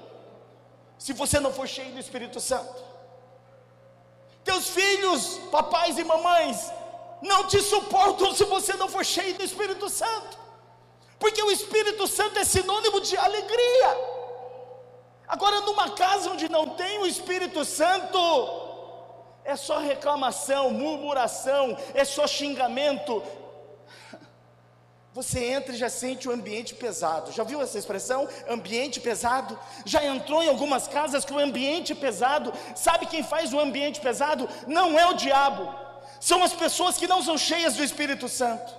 se 1.02 1.12
você 1.12 1.40
não 1.40 1.52
for 1.52 1.66
cheio 1.66 1.90
do 1.94 1.98
Espírito 1.98 2.38
Santo. 2.38 2.80
Teus 4.44 4.68
filhos, 4.68 5.36
papais 5.50 5.98
e 5.98 6.04
mamães, 6.04 6.70
não 7.20 7.48
te 7.48 7.60
suportam 7.60 8.32
se 8.32 8.44
você 8.44 8.74
não 8.74 8.88
for 8.88 9.04
cheio 9.04 9.34
do 9.34 9.42
Espírito 9.42 9.88
Santo, 9.88 10.38
porque 11.18 11.42
o 11.42 11.50
Espírito 11.50 12.06
Santo 12.06 12.38
é 12.38 12.44
sinônimo 12.44 13.00
de 13.00 13.16
alegria. 13.16 13.90
Agora, 15.26 15.62
numa 15.62 15.90
casa 15.90 16.30
onde 16.30 16.48
não 16.48 16.68
tem 16.68 17.00
o 17.00 17.06
Espírito 17.06 17.64
Santo, 17.64 18.20
é 19.44 19.56
só 19.56 19.78
reclamação, 19.78 20.70
murmuração, 20.70 21.76
é 21.94 22.04
só 22.04 22.28
xingamento. 22.28 23.20
Você 25.14 25.44
entra 25.44 25.74
e 25.74 25.78
já 25.78 25.90
sente 25.90 26.26
o 26.26 26.32
ambiente 26.32 26.74
pesado. 26.74 27.32
Já 27.32 27.44
viu 27.44 27.60
essa 27.60 27.78
expressão? 27.78 28.26
Ambiente 28.48 28.98
pesado? 28.98 29.58
Já 29.84 30.02
entrou 30.04 30.42
em 30.42 30.48
algumas 30.48 30.88
casas 30.88 31.24
com 31.24 31.34
o 31.34 31.38
ambiente 31.38 31.94
pesado? 31.94 32.52
Sabe 32.74 33.06
quem 33.06 33.22
faz 33.22 33.52
o 33.52 33.60
ambiente 33.60 34.00
pesado? 34.00 34.48
Não 34.66 34.98
é 34.98 35.06
o 35.06 35.12
diabo, 35.12 35.68
são 36.22 36.40
as 36.44 36.52
pessoas 36.52 36.96
que 36.96 37.08
não 37.08 37.20
são 37.20 37.36
cheias 37.36 37.74
do 37.74 37.82
Espírito 37.82 38.28
Santo. 38.28 38.72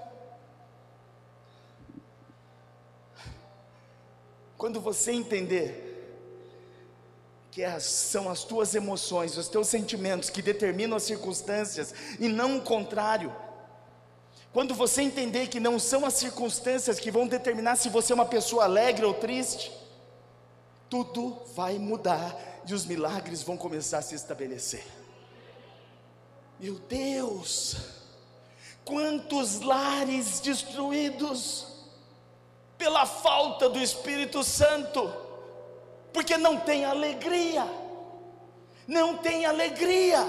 Quando 4.58 4.80
você 4.80 5.12
entender 5.12 5.90
que 7.52 7.62
é 7.62 7.80
são 7.82 8.30
as 8.30 8.46
tuas 8.46 8.74
emoções, 8.74 9.38
os 9.38 9.50
teus 9.50 9.68
sentimentos 9.68 10.30
que 10.30 10.42
determinam 10.42 10.96
as 10.96 11.04
circunstâncias 11.04 11.94
e 12.18 12.30
não 12.30 12.58
o 12.58 12.62
contrário. 12.62 13.36
Quando 14.54 14.74
você 14.76 15.02
entender 15.02 15.48
que 15.48 15.60
não 15.60 15.80
são 15.80 16.06
as 16.06 16.14
circunstâncias 16.14 17.00
que 17.00 17.12
vão 17.12 17.28
determinar 17.28 17.76
se 17.76 17.90
você 17.90 18.14
é 18.14 18.16
uma 18.16 18.26
pessoa 18.26 18.64
alegre 18.64 19.04
ou 19.04 19.14
triste, 19.14 19.72
tudo 20.90 21.42
vai 21.56 21.80
mudar 21.80 22.62
e 22.66 22.74
os 22.74 22.86
milagres 22.86 23.42
vão 23.42 23.58
começar 23.58 23.98
a 23.98 24.02
se 24.04 24.14
estabelecer. 24.14 24.86
Meu 26.60 26.76
Deus, 26.76 27.76
quantos 28.86 29.60
lares 29.60 30.40
destruídos 30.40 31.68
pela 32.78 33.06
falta 33.06 33.68
do 33.68 33.80
Espírito 33.80 34.44
Santo 34.44 35.24
porque 36.14 36.38
não 36.38 36.58
tem 36.58 36.86
alegria. 36.86 37.68
Não 38.88 39.18
tem 39.18 39.46
alegria. 39.46 40.24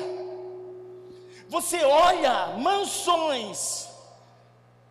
Você 1.48 1.84
olha 1.84 2.56
mansões. 2.56 3.88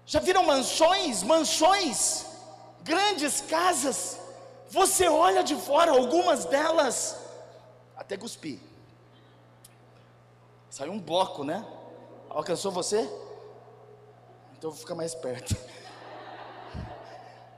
Já 0.05 0.19
viram 0.19 0.45
mansões? 0.45 1.23
Mansões, 1.23 2.25
grandes 2.83 3.41
casas. 3.41 4.19
Você 4.69 5.07
olha 5.07 5.43
de 5.43 5.55
fora, 5.55 5.91
algumas 5.91 6.45
delas, 6.45 7.17
até 7.95 8.17
cuspi. 8.17 8.59
Saiu 10.69 10.91
um 10.91 10.99
bloco, 10.99 11.43
né? 11.43 11.65
Alcançou 12.29 12.71
você? 12.71 13.01
Então 14.57 14.71
vou 14.71 14.79
ficar 14.79 14.95
mais 14.95 15.13
perto. 15.13 15.55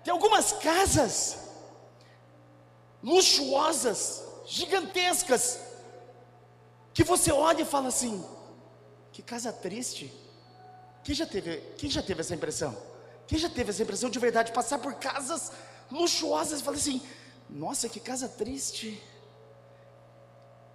Tem 0.04 0.12
algumas 0.12 0.52
casas 0.52 1.46
luxuosas, 3.02 4.24
gigantescas, 4.46 5.60
que 6.94 7.04
você 7.04 7.32
olha 7.32 7.62
e 7.62 7.66
fala 7.66 7.88
assim: 7.88 8.24
que 9.12 9.22
casa 9.22 9.54
triste. 9.54 10.12
Quem 11.06 11.14
já 11.14 11.28
teve, 11.28 11.58
quem 11.78 11.88
já 11.88 12.02
teve 12.02 12.22
essa 12.22 12.34
impressão? 12.34 12.76
Quem 13.28 13.38
já 13.38 13.48
teve 13.48 13.70
essa 13.70 13.84
impressão 13.84 14.10
de 14.10 14.18
verdade? 14.18 14.52
Passar 14.52 14.80
por 14.80 14.96
casas 14.96 15.52
luxuosas 15.92 16.60
e 16.60 16.64
falar 16.64 16.78
assim: 16.78 17.00
nossa, 17.48 17.88
que 17.88 18.00
casa 18.00 18.28
triste. 18.28 19.00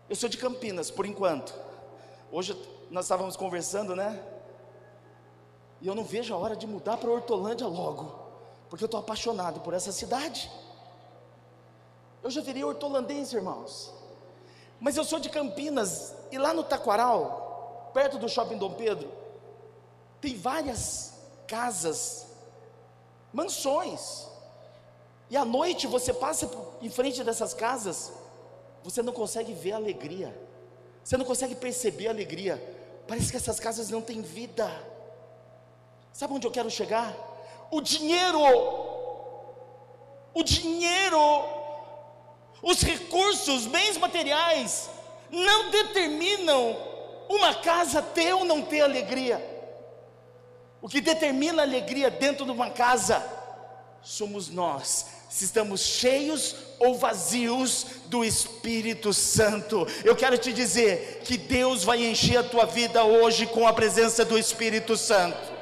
Eu 0.09 0.15
sou 0.15 0.29
de 0.29 0.39
Campinas, 0.39 0.89
por 0.89 1.05
enquanto. 1.05 1.53
Hoje 2.31 2.57
nós 2.93 3.07
estávamos 3.07 3.37
conversando, 3.37 3.97
né? 3.97 4.23
E 5.81 5.89
eu 5.89 5.97
não 5.97 6.05
vejo 6.05 6.33
a 6.33 6.37
hora 6.37 6.55
de 6.55 6.65
mudar 6.65 6.97
para 6.97 7.11
Hortolândia 7.11 7.67
logo, 7.67 8.15
porque 8.69 8.85
eu 8.85 8.87
estou 8.87 9.01
apaixonado 9.01 9.59
por 9.61 9.75
essa 9.75 9.91
cidade. 9.91 10.49
Eu 12.23 12.31
já 12.31 12.41
virei 12.41 12.63
hortolandense, 12.63 13.35
irmãos. 13.35 13.93
Mas 14.79 14.97
eu 14.97 15.03
sou 15.03 15.19
de 15.19 15.29
Campinas, 15.29 16.15
e 16.31 16.39
lá 16.39 16.55
no 16.55 16.63
Taquaral, 16.63 17.91
perto 17.93 18.17
do 18.17 18.29
shopping 18.29 18.59
Dom 18.59 18.75
Pedro, 18.75 19.20
tem 20.21 20.37
várias 20.37 21.15
casas, 21.47 22.27
mansões. 23.33 24.27
E 25.29 25.37
à 25.37 25.45
noite 25.45 25.87
você 25.87 26.13
passa 26.13 26.51
em 26.83 26.91
frente 26.91 27.23
dessas 27.25 27.55
casas, 27.55 28.13
você 28.83 29.03
não 29.03 29.13
consegue 29.13 29.53
ver 29.53 29.73
a 29.73 29.77
alegria, 29.77 30.37
você 31.03 31.17
não 31.17 31.25
consegue 31.25 31.55
perceber 31.55 32.09
a 32.09 32.11
alegria. 32.11 32.77
Parece 33.07 33.31
que 33.31 33.37
essas 33.37 33.59
casas 33.59 33.91
não 33.91 34.03
têm 34.03 34.23
vida. 34.23 34.71
Sabe 36.13 36.35
onde 36.35 36.47
eu 36.47 36.51
quero 36.51 36.71
chegar? 36.71 37.17
O 37.71 37.81
dinheiro, 37.81 38.41
o 40.35 40.43
dinheiro, 40.43 41.19
os 42.63 42.83
recursos, 42.83 43.67
bens 43.67 43.97
materiais, 43.97 44.91
não 45.31 45.71
determinam 45.71 46.77
uma 47.29 47.55
casa 47.55 48.03
ter 48.03 48.35
ou 48.35 48.45
não 48.45 48.63
ter 48.63 48.81
alegria. 48.81 49.50
O 50.83 50.89
que 50.89 51.01
determina 51.01 51.63
a 51.63 51.65
alegria 51.65 52.11
dentro 52.11 52.45
de 52.45 52.51
uma 52.51 52.71
casa 52.71 53.25
somos 54.03 54.49
nós, 54.49 55.07
se 55.29 55.45
estamos 55.45 55.81
cheios 55.83 56.57
ou 56.79 56.95
vazios 56.95 57.87
do 58.07 58.25
Espírito 58.25 59.13
Santo. 59.13 59.87
Eu 60.03 60.17
quero 60.17 60.39
te 60.39 60.53
dizer 60.53 61.21
que 61.25 61.37
Deus 61.37 61.85
vai 61.85 62.05
encher 62.05 62.39
a 62.39 62.43
tua 62.43 62.65
vida 62.65 63.05
hoje 63.05 63.47
com 63.47 63.67
a 63.67 63.73
presença 63.73 64.25
do 64.25 64.39
Espírito 64.39 64.97
Santo. 64.97 65.61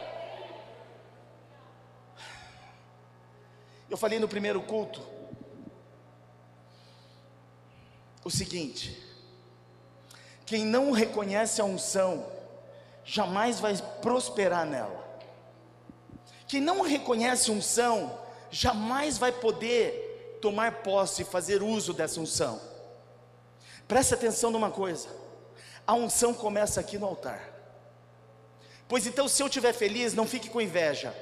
Eu 3.91 3.97
falei 3.97 4.19
no 4.21 4.29
primeiro 4.29 4.61
culto 4.63 5.03
o 8.25 8.31
seguinte: 8.31 8.97
quem 10.47 10.65
não 10.65 10.93
reconhece 10.93 11.61
a 11.61 11.65
unção, 11.65 12.25
jamais 13.05 13.59
vai 13.59 13.77
prosperar 14.01 14.65
nela. 14.65 15.08
Quem 16.49 16.63
não 16.63 16.81
reconhece 16.81 17.51
unção, 17.51 18.19
jamais 18.51 19.19
vai 19.19 19.31
poder 19.31 20.39
tomar 20.41 20.83
posse 20.83 21.23
e 21.23 21.25
fazer 21.27 21.63
uso 21.63 21.93
dessa 21.93 22.19
unção. 22.19 22.59
Preste 23.87 24.15
atenção 24.15 24.51
numa 24.51 24.71
coisa: 24.71 25.09
a 25.87 25.93
unção 25.93 26.33
começa 26.33 26.81
aqui 26.81 26.97
no 26.99 27.07
altar. 27.07 27.55
Pois 28.89 29.07
então, 29.07 29.29
se 29.29 29.43
eu 29.43 29.47
estiver 29.47 29.75
feliz, 29.75 30.15
não 30.15 30.27
fique 30.27 30.49
com 30.49 30.61
inveja. 30.61 31.15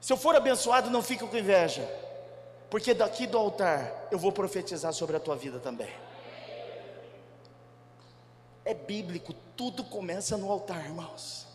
Se 0.00 0.12
eu 0.12 0.16
for 0.16 0.34
abençoado, 0.34 0.90
não 0.90 1.02
fique 1.02 1.24
com 1.24 1.36
inveja, 1.36 1.88
porque 2.68 2.92
daqui 2.92 3.26
do 3.26 3.38
altar 3.38 4.08
eu 4.10 4.18
vou 4.18 4.32
profetizar 4.32 4.92
sobre 4.92 5.16
a 5.16 5.20
tua 5.20 5.36
vida 5.36 5.60
também. 5.60 5.92
É 8.64 8.74
bíblico, 8.74 9.32
tudo 9.56 9.84
começa 9.84 10.36
no 10.36 10.50
altar, 10.50 10.84
irmãos. 10.84 11.49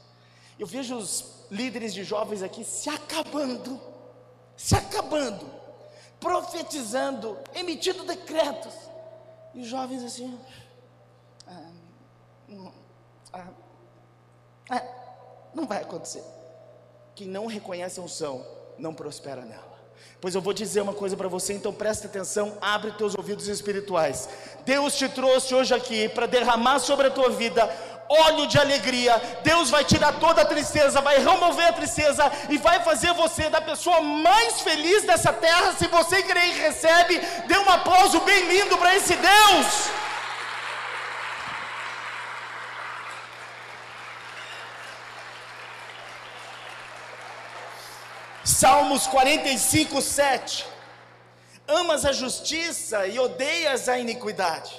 Eu 0.58 0.66
vejo 0.66 0.96
os 0.96 1.46
líderes 1.52 1.94
de 1.94 2.04
jovens 2.04 2.42
aqui 2.42 2.64
se 2.64 2.90
acabando, 2.90 3.80
se 4.56 4.76
acabando, 4.76 5.46
profetizando, 6.20 7.38
emitindo 7.54 8.04
decretos, 8.04 8.74
e 9.54 9.62
os 9.62 9.68
jovens 9.68 10.04
assim, 10.04 10.40
ah, 11.48 11.72
não, 12.48 12.74
ah, 13.34 13.48
ah, 14.70 14.84
não 15.54 15.66
vai 15.66 15.82
acontecer. 15.82 16.24
Quem 17.14 17.28
não 17.28 17.46
reconhece 17.46 18.00
a 18.00 18.04
unção 18.04 18.46
não 18.78 18.94
prospera 18.94 19.44
nela. 19.44 19.76
Pois 20.20 20.36
eu 20.36 20.42
vou 20.42 20.54
dizer 20.54 20.82
uma 20.82 20.94
coisa 20.94 21.16
para 21.16 21.28
você, 21.28 21.54
então 21.54 21.74
preste 21.74 22.08
atenção, 22.08 22.58
abre 22.60 22.92
teus 22.94 23.16
ouvidos 23.16 23.48
espirituais. 23.48 24.28
Deus 24.66 24.96
te 24.98 25.08
trouxe 25.08 25.54
hoje 25.54 25.74
aqui 25.74 26.10
para 26.10 26.26
derramar 26.26 26.80
sobre 26.80 27.08
a 27.08 27.12
tua 27.12 27.30
vida 27.30 27.66
óleo 28.10 28.48
de 28.48 28.58
alegria. 28.58 29.22
Deus 29.44 29.70
vai 29.70 29.84
tirar 29.84 30.14
toda 30.14 30.42
a 30.42 30.46
tristeza, 30.46 31.02
vai 31.02 31.18
remover 31.18 31.68
a 31.68 31.74
tristeza 31.74 32.32
e 32.50 32.58
vai 32.58 32.82
fazer 32.82 33.14
você 33.14 33.50
da 33.50 33.62
pessoa 33.62 34.02
mais 34.02 34.62
feliz 34.62 35.04
dessa 35.04 35.34
terra. 35.34 35.74
Se 35.74 35.88
você 35.88 36.22
crer 36.24 36.50
e 36.50 36.60
recebe, 36.60 37.18
dê 37.48 37.58
um 37.58 37.70
aplauso 37.70 38.20
bem 38.22 38.48
lindo 38.48 38.78
para 38.78 38.96
esse 38.96 39.16
Deus. 39.16 39.90
Salmos 48.44 49.06
45, 49.08 50.02
7. 50.02 50.66
Amas 51.68 52.06
a 52.06 52.12
justiça 52.12 53.08
e 53.08 53.20
odeias 53.20 53.90
a 53.90 53.98
iniquidade. 53.98 54.72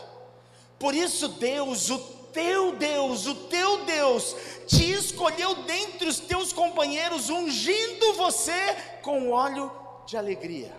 Por 0.78 0.94
isso, 0.94 1.28
Deus, 1.28 1.90
o 1.90 1.98
teu 2.36 2.72
Deus, 2.72 3.26
o 3.26 3.34
teu 3.34 3.86
Deus, 3.86 4.36
te 4.66 4.92
escolheu 4.92 5.54
dentre 5.62 6.06
os 6.06 6.20
teus 6.20 6.52
companheiros, 6.52 7.30
ungindo 7.30 8.12
você 8.12 8.76
com 9.00 9.30
óleo 9.30 9.72
de 10.06 10.18
alegria. 10.18 10.70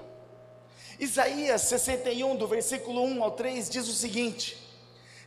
Isaías 0.99 1.63
61, 1.63 2.35
do 2.35 2.47
versículo 2.47 3.01
1 3.03 3.23
ao 3.23 3.31
3, 3.31 3.71
diz 3.71 3.87
o 3.87 3.93
seguinte: 3.93 4.55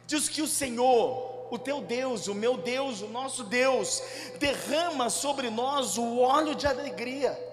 diz 0.07 0.29
que 0.29 0.41
o 0.41 0.47
Senhor, 0.47 1.49
o 1.51 1.59
teu 1.59 1.81
Deus, 1.81 2.29
o 2.29 2.35
meu 2.35 2.57
Deus, 2.57 3.03
o 3.03 3.09
nosso 3.09 3.43
Deus, 3.43 4.01
derrama 4.39 5.11
sobre 5.11 5.51
nós 5.51 5.99
o 5.99 6.21
óleo 6.21 6.55
de 6.55 6.67
alegria 6.69 7.50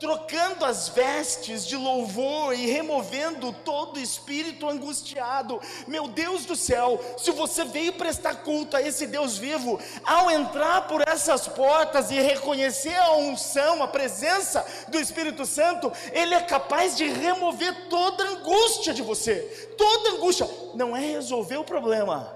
trocando 0.00 0.64
as 0.64 0.88
vestes 0.88 1.66
de 1.66 1.76
louvor 1.76 2.54
e 2.54 2.66
removendo 2.66 3.52
todo 3.52 4.00
espírito 4.00 4.66
angustiado. 4.66 5.60
Meu 5.86 6.08
Deus 6.08 6.46
do 6.46 6.56
céu, 6.56 6.98
se 7.18 7.30
você 7.30 7.66
veio 7.66 7.92
prestar 7.92 8.36
culto 8.36 8.78
a 8.78 8.82
esse 8.82 9.06
Deus 9.06 9.36
vivo, 9.36 9.78
ao 10.02 10.30
entrar 10.30 10.88
por 10.88 11.06
essas 11.06 11.46
portas 11.46 12.10
e 12.10 12.18
reconhecer 12.18 12.96
a 12.96 13.12
unção, 13.16 13.82
a 13.82 13.88
presença 13.88 14.66
do 14.88 14.98
Espírito 14.98 15.44
Santo, 15.44 15.92
ele 16.12 16.34
é 16.34 16.40
capaz 16.40 16.96
de 16.96 17.06
remover 17.06 17.88
toda 17.90 18.24
angústia 18.24 18.94
de 18.94 19.02
você. 19.02 19.74
Toda 19.76 20.12
angústia 20.12 20.48
não 20.74 20.96
é 20.96 21.00
resolver 21.00 21.58
o 21.58 21.64
problema, 21.64 22.34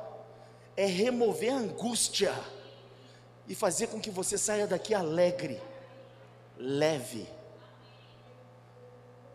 é 0.77 0.85
remover 0.85 1.55
a 1.55 1.57
angústia 1.57 2.35
e 3.49 3.55
fazer 3.55 3.87
com 3.87 3.99
que 3.99 4.11
você 4.11 4.37
saia 4.37 4.67
daqui 4.67 4.93
alegre, 4.93 5.63
leve 6.59 7.27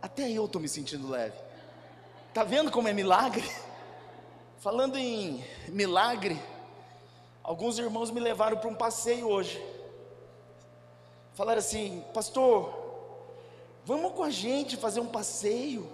até 0.02 0.30
eu 0.30 0.46
estou 0.46 0.62
me 0.62 0.70
sentindo 0.70 1.10
leve. 1.10 1.38
Tá 2.34 2.44
vendo 2.44 2.72
como 2.72 2.88
é 2.88 2.94
milagre? 2.94 3.44
Falando 4.60 4.98
em 4.98 5.44
milagre, 5.68 6.42
alguns 7.44 7.80
irmãos 7.80 8.12
me 8.12 8.20
levaram 8.20 8.58
para 8.58 8.70
um 8.70 8.76
passeio 8.76 9.28
hoje. 9.28 9.64
Falaram 11.34 11.60
assim, 11.60 12.04
pastor, 12.14 12.74
vamos 13.86 14.14
com 14.14 14.24
a 14.24 14.30
gente 14.30 14.76
fazer 14.76 15.00
um 15.00 15.08
passeio. 15.08 15.90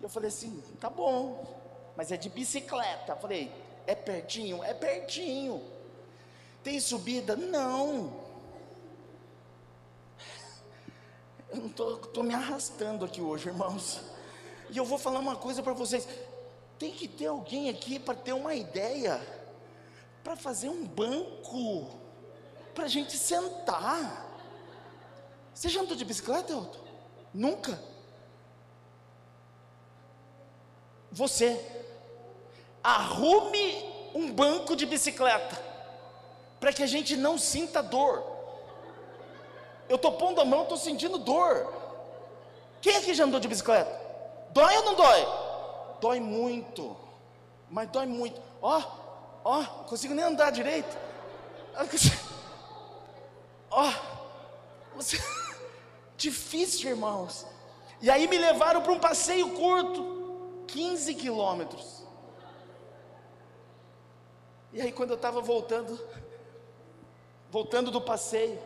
Eu 0.00 0.08
falei 0.08 0.28
assim, 0.28 0.62
tá 0.80 0.88
bom, 0.88 1.44
mas 1.96 2.12
é 2.12 2.16
de 2.16 2.28
bicicleta. 2.28 3.12
Eu 3.12 3.16
falei, 3.16 3.50
é 3.86 3.94
pertinho? 3.94 4.62
É 4.62 4.72
pertinho. 4.72 5.62
Tem 6.62 6.78
subida? 6.80 7.36
Não. 7.36 8.25
Eu 11.50 11.56
não 11.56 11.66
estou 11.66 12.22
me 12.22 12.34
arrastando 12.34 13.04
aqui 13.04 13.20
hoje, 13.20 13.48
irmãos. 13.48 14.00
E 14.70 14.76
eu 14.76 14.84
vou 14.84 14.98
falar 14.98 15.20
uma 15.20 15.36
coisa 15.36 15.62
para 15.62 15.72
vocês. 15.72 16.06
Tem 16.78 16.92
que 16.92 17.08
ter 17.08 17.26
alguém 17.26 17.70
aqui 17.70 17.98
para 17.98 18.14
ter 18.14 18.32
uma 18.32 18.54
ideia, 18.54 19.20
para 20.22 20.36
fazer 20.36 20.68
um 20.68 20.84
banco, 20.84 21.88
para 22.74 22.84
a 22.84 22.88
gente 22.88 23.16
sentar. 23.16 24.26
Você 25.54 25.68
já 25.68 25.80
andou 25.80 25.96
de 25.96 26.04
bicicleta, 26.04 26.52
Elton? 26.52 26.80
Nunca? 27.32 27.80
Você 31.10 31.64
arrume 32.82 33.84
um 34.14 34.30
banco 34.32 34.76
de 34.76 34.84
bicicleta, 34.84 35.56
para 36.60 36.72
que 36.72 36.82
a 36.82 36.86
gente 36.86 37.16
não 37.16 37.38
sinta 37.38 37.82
dor. 37.82 38.35
Eu 39.88 39.96
estou 39.96 40.12
pondo 40.12 40.40
a 40.40 40.44
mão, 40.44 40.62
estou 40.62 40.76
sentindo 40.76 41.18
dor. 41.18 41.72
Quem 42.80 42.96
aqui 42.96 43.14
já 43.14 43.24
andou 43.24 43.40
de 43.40 43.48
bicicleta? 43.48 43.90
Dói 44.50 44.76
ou 44.78 44.84
não 44.84 44.94
dói? 44.94 45.26
Dói 46.00 46.20
muito. 46.20 46.96
Mas 47.70 47.88
dói 47.90 48.06
muito. 48.06 48.40
Ó, 48.60 48.82
ó, 49.44 49.60
não 49.60 49.84
consigo 49.84 50.14
nem 50.14 50.24
andar 50.24 50.50
direito. 50.50 50.96
Ó, 53.70 53.92
você... 54.94 55.16
difícil, 56.16 56.90
irmãos. 56.90 57.46
E 58.00 58.10
aí 58.10 58.26
me 58.26 58.38
levaram 58.38 58.82
para 58.82 58.92
um 58.92 58.98
passeio 58.98 59.50
curto, 59.50 60.64
15 60.66 61.14
quilômetros. 61.14 62.04
E 64.72 64.80
aí 64.80 64.92
quando 64.92 65.10
eu 65.10 65.16
estava 65.16 65.40
voltando, 65.40 65.98
voltando 67.50 67.90
do 67.90 68.00
passeio, 68.00 68.58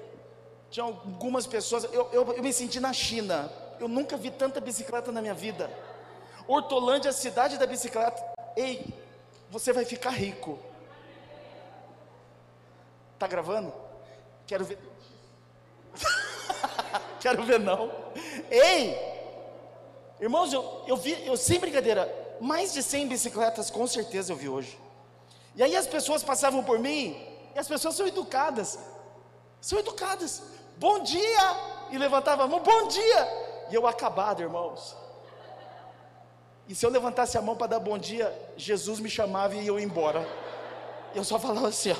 tinha 0.70 0.84
algumas 0.84 1.46
pessoas, 1.46 1.84
eu, 1.84 2.08
eu, 2.12 2.32
eu 2.32 2.42
me 2.42 2.52
senti 2.52 2.78
na 2.78 2.92
China. 2.92 3.50
Eu 3.80 3.88
nunca 3.88 4.16
vi 4.16 4.30
tanta 4.30 4.60
bicicleta 4.60 5.10
na 5.10 5.20
minha 5.20 5.34
vida. 5.34 5.70
Hortolândia, 6.46 7.10
a 7.10 7.12
cidade 7.12 7.58
da 7.58 7.66
bicicleta. 7.66 8.22
Ei, 8.56 8.86
você 9.50 9.72
vai 9.72 9.84
ficar 9.84 10.10
rico. 10.10 10.58
Tá 13.18 13.26
gravando? 13.26 13.72
Quero 14.46 14.64
ver. 14.64 14.78
Quero 17.20 17.42
ver 17.42 17.58
não. 17.58 17.90
Ei! 18.50 18.96
Irmãos, 20.20 20.52
eu, 20.52 20.84
eu 20.86 20.96
vi, 20.96 21.26
eu 21.26 21.36
sem 21.36 21.58
brincadeira, 21.58 22.08
mais 22.40 22.72
de 22.72 22.82
100 22.82 23.08
bicicletas 23.08 23.70
com 23.70 23.86
certeza 23.86 24.32
eu 24.32 24.36
vi 24.36 24.48
hoje. 24.48 24.78
E 25.56 25.62
aí 25.62 25.74
as 25.74 25.86
pessoas 25.86 26.22
passavam 26.22 26.62
por 26.62 26.78
mim, 26.78 27.16
e 27.54 27.58
as 27.58 27.66
pessoas 27.66 27.94
são 27.94 28.06
educadas. 28.06 28.78
São 29.60 29.78
educadas. 29.78 30.42
Bom 30.80 31.00
dia! 31.00 31.44
E 31.90 31.98
levantava 31.98 32.44
a 32.44 32.46
mão, 32.46 32.62
bom 32.62 32.88
dia! 32.88 33.28
E 33.70 33.74
eu 33.74 33.86
acabado, 33.86 34.40
irmãos. 34.40 34.96
E 36.66 36.74
se 36.74 36.86
eu 36.86 36.90
levantasse 36.90 37.36
a 37.36 37.42
mão 37.42 37.54
para 37.54 37.66
dar 37.66 37.80
bom 37.80 37.98
dia, 37.98 38.34
Jesus 38.56 38.98
me 38.98 39.10
chamava 39.10 39.54
e 39.56 39.66
eu 39.66 39.78
ia 39.78 39.84
embora. 39.84 40.26
Eu 41.14 41.22
só 41.22 41.38
falava 41.38 41.68
assim, 41.68 41.90
ó. 41.92 41.96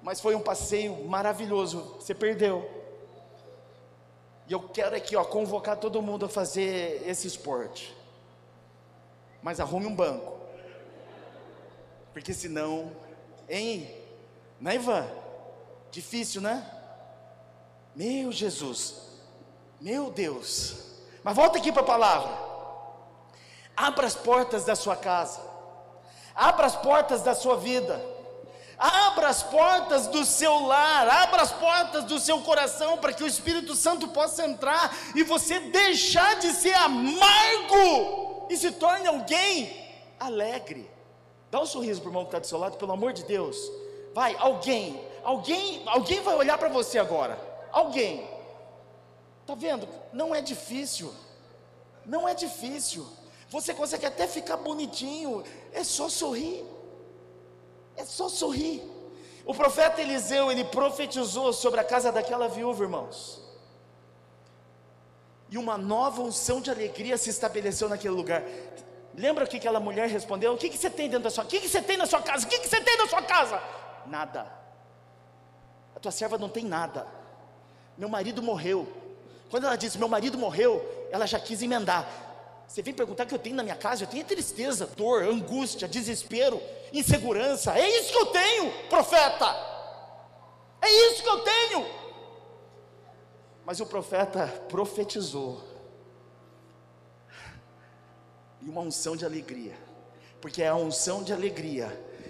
Mas 0.00 0.20
foi 0.20 0.36
um 0.36 0.40
passeio 0.40 1.04
maravilhoso. 1.08 1.96
Você 1.98 2.14
perdeu. 2.14 2.70
E 4.46 4.52
eu 4.52 4.60
quero 4.60 4.94
aqui, 4.94 5.16
ó, 5.16 5.24
convocar 5.24 5.76
todo 5.76 6.00
mundo 6.00 6.26
a 6.26 6.28
fazer 6.28 7.02
esse 7.04 7.26
esporte. 7.26 7.96
Mas 9.42 9.58
arrume 9.58 9.86
um 9.86 9.96
banco. 9.96 10.38
Porque 12.12 12.32
senão, 12.32 12.92
hein? 13.48 14.06
Né, 14.60 14.74
Ivan? 14.74 15.06
Difícil, 15.90 16.40
né? 16.40 16.64
Meu 17.94 18.32
Jesus. 18.32 18.94
Meu 19.80 20.10
Deus. 20.10 20.76
Mas 21.22 21.34
volta 21.34 21.58
aqui 21.58 21.72
para 21.72 21.82
a 21.82 21.86
palavra. 21.86 22.30
Abra 23.76 24.06
as 24.06 24.14
portas 24.14 24.64
da 24.64 24.74
sua 24.74 24.96
casa. 24.96 25.40
Abra 26.34 26.66
as 26.66 26.76
portas 26.76 27.22
da 27.22 27.34
sua 27.34 27.56
vida. 27.56 28.00
Abra 28.78 29.28
as 29.28 29.42
portas 29.42 30.06
do 30.06 30.24
seu 30.24 30.64
lar, 30.64 31.08
abra 31.08 31.42
as 31.42 31.50
portas 31.50 32.04
do 32.04 32.20
seu 32.20 32.40
coração 32.42 32.96
para 32.98 33.12
que 33.12 33.24
o 33.24 33.26
Espírito 33.26 33.74
Santo 33.74 34.06
possa 34.06 34.46
entrar 34.46 34.96
e 35.16 35.24
você 35.24 35.58
deixar 35.58 36.36
de 36.36 36.52
ser 36.52 36.74
amargo 36.74 38.46
e 38.48 38.56
se 38.56 38.70
torne 38.70 39.08
alguém 39.08 39.84
alegre. 40.20 40.88
Dá 41.50 41.60
um 41.60 41.66
sorriso 41.66 42.00
para 42.00 42.08
o 42.08 42.10
irmão 42.10 42.24
que 42.24 42.28
está 42.28 42.38
do 42.38 42.46
seu 42.46 42.58
lado, 42.58 42.76
pelo 42.76 42.92
amor 42.92 43.12
de 43.12 43.24
Deus. 43.24 43.56
Vai, 44.18 44.34
alguém, 44.40 45.00
alguém, 45.22 45.84
alguém 45.86 46.20
vai 46.20 46.34
olhar 46.34 46.58
para 46.58 46.68
você 46.68 46.98
agora. 46.98 47.38
Alguém. 47.70 48.28
Tá 49.46 49.54
vendo? 49.54 49.88
Não 50.12 50.34
é 50.34 50.40
difícil. 50.40 51.14
Não 52.04 52.28
é 52.28 52.34
difícil. 52.34 53.06
Você 53.48 53.72
consegue 53.72 54.06
até 54.06 54.26
ficar 54.26 54.56
bonitinho. 54.56 55.44
É 55.72 55.84
só 55.84 56.08
sorrir. 56.08 56.64
É 57.96 58.04
só 58.04 58.28
sorrir. 58.28 58.82
O 59.46 59.54
profeta 59.54 60.00
Eliseu, 60.00 60.50
ele 60.50 60.64
profetizou 60.64 61.52
sobre 61.52 61.78
a 61.78 61.84
casa 61.84 62.10
daquela 62.10 62.48
viúva, 62.48 62.82
irmãos. 62.82 63.40
E 65.48 65.56
uma 65.56 65.78
nova 65.78 66.22
unção 66.22 66.60
de 66.60 66.72
alegria 66.72 67.16
se 67.16 67.30
estabeleceu 67.30 67.88
naquele 67.88 68.14
lugar. 68.14 68.42
Lembra 69.14 69.44
o 69.44 69.46
que 69.46 69.58
aquela 69.58 69.78
mulher 69.78 70.08
respondeu? 70.08 70.54
O 70.54 70.58
que, 70.58 70.68
que 70.68 70.76
você 70.76 70.90
tem 70.90 71.08
dentro 71.08 71.22
da 71.22 71.30
sua 71.30 71.44
casa? 71.44 71.54
O 71.54 71.60
que, 71.60 71.60
que 71.60 71.68
você 71.68 71.80
tem 71.80 71.96
na 71.96 72.06
sua 72.06 72.20
casa? 72.20 72.44
O 72.44 72.48
que, 72.48 72.58
que 72.58 72.68
você 72.68 72.80
tem 72.80 72.96
na 72.98 73.06
sua 73.06 73.22
casa? 73.22 73.62
Nada. 74.08 74.50
A 75.94 76.00
tua 76.00 76.12
serva 76.12 76.38
não 76.38 76.48
tem 76.48 76.64
nada. 76.64 77.06
Meu 77.96 78.08
marido 78.08 78.42
morreu. 78.42 78.86
Quando 79.50 79.66
ela 79.66 79.76
disse, 79.76 79.98
meu 79.98 80.08
marido 80.08 80.38
morreu, 80.38 81.08
ela 81.10 81.26
já 81.26 81.40
quis 81.40 81.60
emendar. 81.62 82.06
Você 82.66 82.82
vem 82.82 82.92
perguntar 82.92 83.24
o 83.24 83.26
que 83.26 83.34
eu 83.34 83.38
tenho 83.38 83.56
na 83.56 83.62
minha 83.62 83.76
casa? 83.76 84.04
Eu 84.04 84.08
tenho 84.08 84.24
tristeza, 84.24 84.86
dor, 84.86 85.22
angústia, 85.22 85.88
desespero, 85.88 86.60
insegurança. 86.92 87.76
É 87.76 87.88
isso 87.88 88.12
que 88.12 88.18
eu 88.18 88.26
tenho, 88.26 88.72
profeta. 88.88 89.46
É 90.80 90.90
isso 90.90 91.22
que 91.22 91.28
eu 91.28 91.40
tenho. 91.40 91.86
Mas 93.64 93.80
o 93.80 93.86
profeta 93.86 94.46
profetizou. 94.68 95.64
E 98.60 98.68
uma 98.68 98.82
unção 98.82 99.16
de 99.16 99.24
alegria. 99.24 99.76
Porque 100.40 100.62
é 100.62 100.68
a 100.68 100.76
unção 100.76 101.22
de 101.22 101.32
alegria 101.32 101.88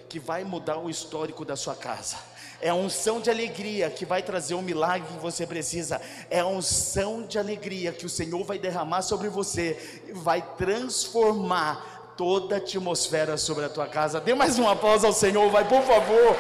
que 0.09 0.19
vai 0.19 0.43
mudar 0.45 0.79
o 0.79 0.89
histórico 0.89 1.45
da 1.45 1.57
sua 1.57 1.75
casa. 1.75 2.17
É 2.61 2.71
a 2.71 2.75
unção 2.75 3.21
de 3.21 3.31
alegria 3.31 3.89
que 3.89 4.05
vai 4.05 4.23
trazer 4.23 4.55
o 4.55 4.63
milagre 4.63 5.07
que 5.07 5.21
você 5.21 5.47
precisa. 5.47 6.01
É 6.29 6.41
a 6.41 6.47
unção 6.47 7.23
de 7.23 7.39
alegria 7.39 7.93
que 7.93 8.07
o 8.07 8.09
Senhor 8.09 8.43
vai 8.43 8.59
derramar 8.59 9.03
sobre 9.03 9.29
você 9.29 10.03
e 10.09 10.13
vai 10.13 10.43
transformar 10.57 12.15
toda 12.17 12.57
a 12.57 12.59
atmosfera 12.59 13.37
sobre 13.37 13.65
a 13.65 13.69
tua 13.69 13.87
casa. 13.87 14.21
Dê 14.21 14.35
mais 14.35 14.59
um 14.59 14.69
aplauso 14.69 15.07
ao 15.07 15.13
Senhor, 15.13 15.49
vai, 15.51 15.69
por 15.69 15.83
favor. 15.83 16.37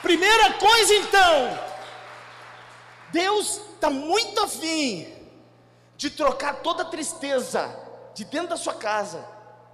Primeira 0.00 0.54
coisa 0.54 0.94
então, 0.94 1.58
Deus 3.12 3.60
está 3.74 3.90
muito 3.90 4.40
afim 4.40 5.12
de 5.96 6.10
trocar 6.10 6.56
toda 6.56 6.86
tristeza 6.86 7.81
de 8.14 8.24
dentro 8.24 8.48
da 8.48 8.56
sua 8.56 8.74
casa, 8.74 9.24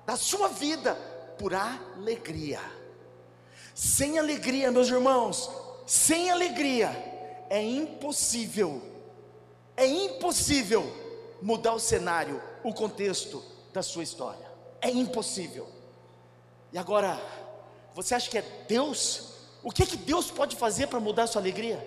da 0.06 0.16
sua 0.16 0.48
vida, 0.48 0.94
por 1.38 1.54
alegria. 1.54 2.60
Sem 3.74 4.18
alegria, 4.18 4.72
meus 4.72 4.88
irmãos, 4.88 5.50
sem 5.86 6.30
alegria 6.30 6.88
é 7.48 7.62
impossível, 7.62 8.82
é 9.76 9.86
impossível 9.86 10.84
mudar 11.40 11.74
o 11.74 11.78
cenário, 11.78 12.42
o 12.64 12.74
contexto 12.74 13.42
da 13.72 13.82
sua 13.82 14.02
história. 14.02 14.46
É 14.80 14.90
impossível. 14.90 15.68
E 16.72 16.78
agora, 16.78 17.20
você 17.94 18.14
acha 18.14 18.28
que 18.28 18.38
é 18.38 18.42
Deus? 18.68 19.34
O 19.62 19.70
que 19.70 19.86
que 19.86 19.96
Deus 19.96 20.30
pode 20.30 20.56
fazer 20.56 20.88
para 20.88 21.00
mudar 21.00 21.24
a 21.24 21.26
sua 21.26 21.40
alegria? 21.40 21.86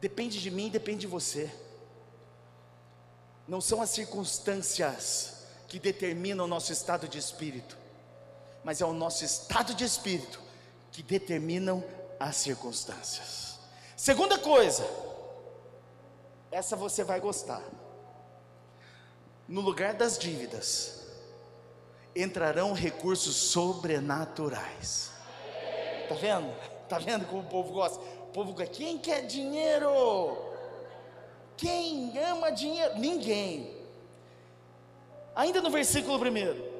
Depende 0.00 0.40
de 0.40 0.50
mim, 0.50 0.68
depende 0.68 1.00
de 1.00 1.06
você. 1.06 1.50
Não 3.46 3.60
são 3.60 3.82
as 3.82 3.90
circunstâncias 3.90 5.44
que 5.68 5.78
determina 5.78 6.42
o 6.42 6.46
nosso 6.46 6.72
estado 6.72 7.06
de 7.06 7.18
espírito, 7.18 7.76
mas 8.62 8.80
é 8.80 8.84
o 8.84 8.92
nosso 8.92 9.24
estado 9.24 9.74
de 9.74 9.84
espírito 9.84 10.40
que 10.90 11.02
determinam 11.02 11.84
as 12.18 12.36
circunstâncias. 12.36 13.58
Segunda 13.96 14.38
coisa, 14.38 14.88
essa 16.50 16.76
você 16.76 17.04
vai 17.04 17.20
gostar. 17.20 17.62
No 19.46 19.60
lugar 19.60 19.94
das 19.94 20.18
dívidas, 20.18 21.02
entrarão 22.16 22.72
recursos 22.72 23.36
sobrenaturais. 23.36 25.10
Tá 26.08 26.14
vendo? 26.14 26.54
Tá 26.88 26.98
vendo 26.98 27.26
como 27.26 27.42
o 27.42 27.46
povo 27.46 27.72
gosta? 27.72 27.98
O 27.98 28.26
povo 28.32 28.54
quem 28.54 28.98
quer 28.98 29.26
dinheiro? 29.26 30.53
Quem 31.56 32.18
ama 32.18 32.50
dinheiro? 32.50 32.98
Ninguém. 32.98 33.74
Ainda 35.34 35.60
no 35.60 35.70
versículo 35.70 36.16
1. 36.18 36.74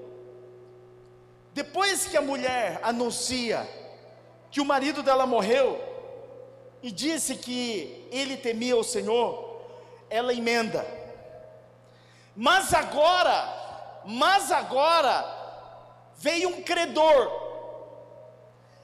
Depois 1.52 2.06
que 2.06 2.16
a 2.16 2.22
mulher 2.22 2.80
anuncia 2.82 3.68
que 4.50 4.60
o 4.60 4.64
marido 4.64 5.02
dela 5.02 5.26
morreu 5.26 5.80
e 6.82 6.90
disse 6.90 7.36
que 7.36 8.08
ele 8.10 8.36
temia 8.36 8.76
o 8.76 8.84
Senhor, 8.84 9.60
ela 10.10 10.34
emenda. 10.34 10.84
Mas 12.36 12.74
agora, 12.74 14.02
mas 14.04 14.50
agora 14.50 15.24
veio 16.16 16.48
um 16.48 16.62
credor. 16.62 17.42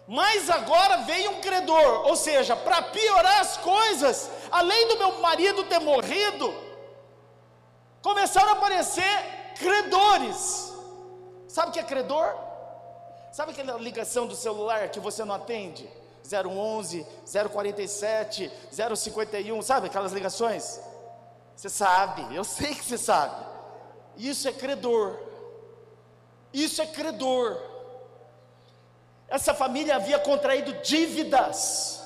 Mas 0.07 0.51
agora 0.51 0.99
veio 0.99 1.31
um 1.33 1.41
credor, 1.41 2.07
ou 2.07 2.17
seja, 2.17 2.57
para 2.57 2.83
piorar 2.83 3.41
as 3.41 3.57
coisas, 3.59 4.29
além 4.51 4.89
do 4.89 4.99
meu 4.99 5.21
marido 5.21 5.65
ter 5.65 5.79
morrido, 5.79 6.55
começaram 8.03 8.51
a 8.51 8.53
aparecer 8.53 9.53
credores. 9.59 10.73
Sabe 11.49 11.71
o 11.71 11.73
que 11.73 11.81
é 11.81 11.83
credor? 11.83 12.35
Sabe 13.33 13.53
aquela 13.53 13.79
ligação 13.79 14.27
do 14.27 14.35
celular 14.35 14.89
que 14.89 15.01
você 15.01 15.25
não 15.25 15.35
atende? 15.35 15.89
011, 16.25 17.07
047, 17.53 18.51
051, 18.97 19.63
sabe 19.63 19.87
aquelas 19.87 20.13
ligações? 20.13 20.81
Você 21.57 21.69
sabe, 21.69 22.35
eu 22.35 22.45
sei 22.45 22.75
que 22.75 22.85
você 22.85 22.99
sabe. 22.99 23.45
Isso 24.17 24.49
é 24.49 24.53
credor. 24.53 25.19
Isso 26.53 26.81
é 26.83 26.87
credor. 26.87 27.61
Essa 29.29 29.55
família 29.55 29.97
havia 29.97 30.19
contraído 30.19 30.73
dívidas. 30.83 32.00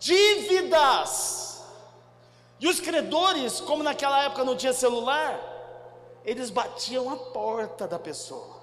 Dívidas. 0.00 1.62
E 2.58 2.66
os 2.66 2.80
credores, 2.80 3.60
como 3.60 3.82
naquela 3.82 4.24
época 4.24 4.44
não 4.44 4.56
tinha 4.56 4.72
celular, 4.72 5.38
eles 6.24 6.48
batiam 6.50 7.10
a 7.10 7.16
porta 7.16 7.86
da 7.86 7.98
pessoa. 7.98 8.60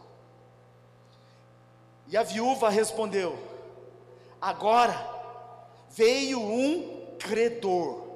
E 2.08 2.18
a 2.18 2.24
viúva 2.24 2.70
respondeu: 2.70 3.38
Agora 4.42 4.96
veio 5.90 6.40
um 6.40 7.16
credor. 7.20 8.08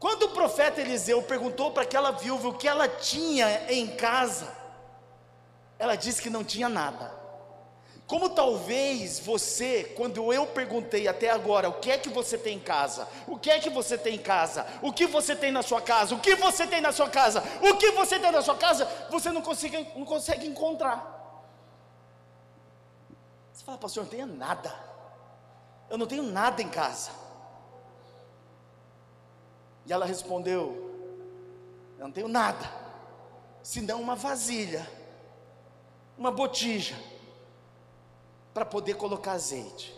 Quando 0.00 0.24
o 0.24 0.30
profeta 0.30 0.80
Eliseu 0.80 1.22
perguntou 1.22 1.72
para 1.72 1.82
aquela 1.82 2.12
viúva 2.12 2.48
o 2.48 2.54
que 2.56 2.68
ela 2.68 2.88
tinha 2.88 3.70
em 3.70 3.88
casa, 3.88 4.56
ela 5.78 5.96
disse 5.96 6.22
que 6.22 6.30
não 6.30 6.44
tinha 6.44 6.68
nada. 6.68 7.17
Como 8.08 8.30
talvez 8.30 9.20
você, 9.20 9.84
quando 9.94 10.32
eu 10.32 10.46
perguntei 10.46 11.06
até 11.06 11.28
agora, 11.28 11.68
o 11.68 11.74
que 11.74 11.90
é 11.90 11.98
que 11.98 12.08
você 12.08 12.38
tem 12.38 12.56
em 12.56 12.60
casa? 12.60 13.06
O 13.26 13.38
que 13.38 13.50
é 13.50 13.60
que 13.60 13.68
você 13.68 13.98
tem 13.98 14.14
em 14.14 14.22
casa? 14.22 14.66
O 14.80 14.90
que 14.90 15.06
você 15.06 15.36
tem 15.36 15.52
na 15.52 15.62
sua 15.62 15.82
casa? 15.82 16.14
O 16.14 16.18
que 16.18 16.34
você 16.34 16.66
tem 16.66 16.80
na 16.80 16.90
sua 16.90 17.10
casa? 17.10 17.44
O 17.60 17.76
que 17.76 17.90
você 17.90 18.18
tem 18.18 18.32
na 18.32 18.40
sua 18.40 18.56
casa? 18.56 18.86
Você 19.10 19.30
não 19.30 19.42
consegue, 19.42 19.86
não 19.94 20.06
consegue 20.06 20.46
encontrar. 20.46 21.16
Você 23.52 23.62
fala, 23.62 23.76
pastor, 23.76 24.04
eu 24.04 24.04
não 24.04 24.10
tenho 24.10 24.26
nada. 24.26 24.74
Eu 25.90 25.98
não 25.98 26.06
tenho 26.06 26.22
nada 26.22 26.62
em 26.62 26.68
casa. 26.70 27.10
E 29.84 29.92
ela 29.92 30.06
respondeu: 30.06 30.94
Eu 31.98 32.06
não 32.06 32.12
tenho 32.12 32.28
nada, 32.28 32.70
senão 33.62 34.00
uma 34.00 34.16
vasilha, 34.16 34.88
uma 36.16 36.30
botija, 36.30 36.96
para 38.52 38.64
poder 38.64 38.94
colocar 38.94 39.32
azeite. 39.32 39.94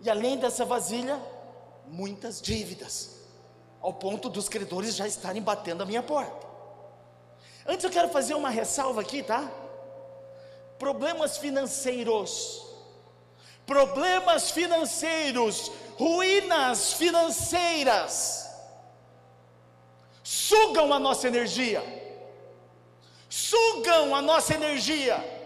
E 0.00 0.10
além 0.10 0.36
dessa 0.36 0.64
vasilha, 0.64 1.20
muitas 1.86 2.40
dívidas, 2.40 3.18
ao 3.80 3.92
ponto 3.92 4.28
dos 4.28 4.48
credores 4.48 4.94
já 4.94 5.06
estarem 5.06 5.42
batendo 5.42 5.82
a 5.82 5.86
minha 5.86 6.02
porta. 6.02 6.46
Antes 7.66 7.84
eu 7.84 7.90
quero 7.90 8.08
fazer 8.08 8.34
uma 8.34 8.50
ressalva 8.50 9.00
aqui, 9.00 9.22
tá? 9.22 9.50
Problemas 10.78 11.38
financeiros, 11.38 12.64
problemas 13.66 14.50
financeiros, 14.50 15.70
ruínas 15.98 16.92
financeiras, 16.94 18.48
sugam 20.22 20.92
a 20.92 20.98
nossa 20.98 21.26
energia, 21.26 21.82
sugam 23.28 24.14
a 24.14 24.22
nossa 24.22 24.54
energia. 24.54 25.37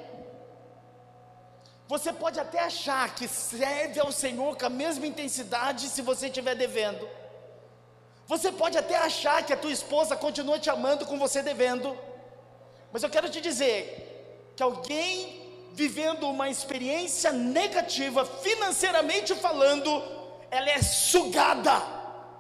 Você 1.92 2.10
pode 2.22 2.38
até 2.40 2.60
achar 2.60 3.14
que 3.14 3.26
serve 3.28 3.98
ao 4.00 4.10
Senhor 4.10 4.56
com 4.56 4.66
a 4.66 4.70
mesma 4.82 5.06
intensidade 5.06 5.88
se 5.94 6.00
você 6.10 6.26
estiver 6.26 6.54
devendo. 6.54 7.06
Você 8.26 8.50
pode 8.50 8.78
até 8.78 8.96
achar 8.96 9.44
que 9.44 9.52
a 9.52 9.56
tua 9.56 9.72
esposa 9.78 10.16
continua 10.16 10.58
te 10.58 10.70
amando 10.70 11.04
com 11.04 11.18
você 11.18 11.42
devendo. 11.42 11.88
Mas 12.92 13.02
eu 13.02 13.10
quero 13.10 13.28
te 13.28 13.40
dizer 13.48 14.52
que 14.56 14.62
alguém 14.62 15.10
vivendo 15.74 16.28
uma 16.28 16.48
experiência 16.48 17.30
negativa, 17.32 18.24
financeiramente 18.24 19.34
falando, 19.34 19.90
ela 20.50 20.70
é 20.70 20.80
sugada 20.82 21.76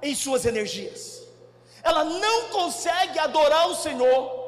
em 0.02 0.14
suas 0.14 0.46
energias 0.46 1.22
ela 1.82 2.04
não 2.04 2.48
consegue 2.50 3.18
adorar 3.18 3.68
o 3.68 3.74
Senhor, 3.74 4.41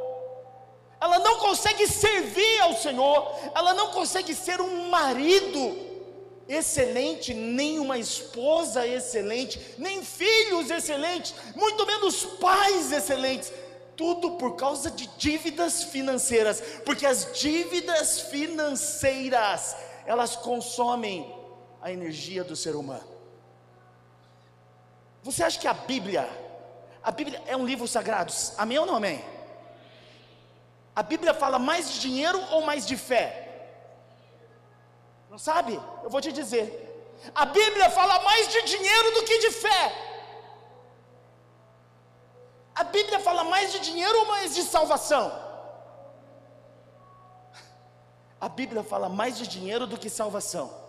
ela 1.05 1.19
não 1.19 1.38
consegue 1.38 1.87
servir 1.87 2.61
ao 2.62 2.75
Senhor, 2.75 3.31
ela 3.55 3.75
não 3.75 3.88
consegue 3.88 4.35
ser 4.35 4.59
um 4.59 4.88
marido 4.88 5.77
excelente, 6.49 7.35
nem 7.35 7.79
uma 7.79 7.99
esposa 7.99 8.87
excelente, 8.87 9.61
nem 9.77 10.03
filhos 10.03 10.71
excelentes, 10.71 11.35
muito 11.55 11.85
menos 11.85 12.25
pais 12.25 12.90
excelentes. 12.90 13.53
Tudo 13.95 14.33
por 14.33 14.57
causa 14.57 14.90
de 14.90 15.07
dívidas 15.19 15.85
financeiras, 15.85 16.62
porque 16.87 17.05
as 17.05 17.38
dívidas 17.38 18.21
financeiras, 18.23 19.77
elas 20.07 20.35
consomem 20.35 21.33
a 21.83 21.93
energia 21.93 22.43
do 22.43 22.57
ser 22.57 22.75
humano. 22.75 23.07
Você 25.23 25.45
acha 25.45 25.61
que 25.61 25.69
a 25.69 25.75
Bíblia 25.75 26.27
a 27.03 27.11
Bíblia 27.11 27.43
é 27.47 27.55
um 27.55 27.67
livro 27.67 27.87
sagrado, 27.87 28.33
amém 28.57 28.79
ou 28.79 28.87
não 28.87 28.97
amém? 28.97 29.34
A 30.94 31.02
Bíblia 31.02 31.35
fala 31.35 31.59
mais 31.59 31.92
de 31.92 32.00
dinheiro 32.00 32.40
ou 32.52 32.62
mais 32.62 32.87
de 32.87 32.96
fé? 32.96 33.26
Não 35.28 35.38
sabe? 35.38 35.80
Eu 36.02 36.11
vou 36.11 36.20
te 36.20 36.30
dizer. 36.30 36.66
A 37.35 37.44
Bíblia 37.44 37.90
fala 37.90 38.20
mais 38.22 38.48
de 38.48 38.62
dinheiro 38.62 39.11
do 39.12 39.24
que 39.24 39.38
de 39.38 39.50
fé. 39.50 39.83
A 42.74 42.85
Bíblia 42.85 43.18
fala 43.18 43.42
mais 43.44 43.72
de 43.72 43.80
dinheiro 43.80 44.18
ou 44.20 44.26
mais 44.26 44.54
de 44.54 44.62
salvação? 44.62 45.24
A 48.40 48.48
Bíblia 48.48 48.85
fala 48.85 49.09
mais 49.09 49.37
de 49.38 49.46
dinheiro 49.46 49.87
do 49.87 49.98
que 49.98 50.11
salvação. 50.11 50.85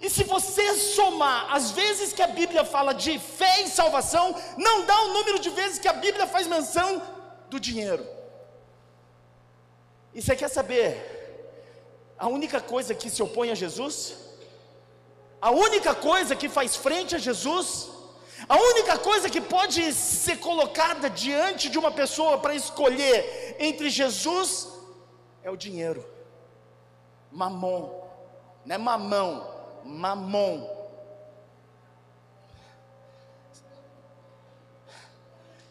E 0.00 0.08
se 0.08 0.24
você 0.24 0.76
somar 0.76 1.52
as 1.54 1.72
vezes 1.72 2.12
que 2.12 2.22
a 2.22 2.26
Bíblia 2.26 2.64
fala 2.64 2.92
de 2.92 3.18
fé 3.18 3.62
e 3.62 3.68
salvação, 3.68 4.34
não 4.56 4.84
dá 4.84 4.98
o 5.02 5.12
número 5.14 5.38
de 5.38 5.50
vezes 5.50 5.78
que 5.78 5.88
a 5.88 5.92
Bíblia 5.92 6.26
faz 6.26 6.46
menção 6.46 7.02
do 7.48 7.58
dinheiro. 7.58 8.19
E 10.14 10.20
você 10.20 10.34
quer 10.34 10.48
saber 10.48 10.88
a 12.18 12.26
única 12.26 12.60
coisa 12.60 12.94
que 12.94 13.08
se 13.08 13.22
opõe 13.22 13.50
a 13.50 13.54
Jesus? 13.54 14.16
A 15.40 15.50
única 15.50 15.94
coisa 15.94 16.34
que 16.36 16.48
faz 16.48 16.76
frente 16.76 17.14
a 17.14 17.18
Jesus? 17.18 17.88
A 18.48 18.56
única 18.56 18.98
coisa 18.98 19.30
que 19.30 19.40
pode 19.40 19.92
ser 19.92 20.38
colocada 20.38 21.08
diante 21.08 21.68
de 21.68 21.78
uma 21.78 21.92
pessoa 21.92 22.38
para 22.38 22.54
escolher 22.54 23.56
entre 23.58 23.88
Jesus 23.88 24.68
é 25.42 25.50
o 25.50 25.56
dinheiro. 25.56 26.04
Mamon, 27.30 28.02
não 28.66 28.74
é 28.74 28.78
mamão, 28.78 29.32
mamon. 29.84 30.68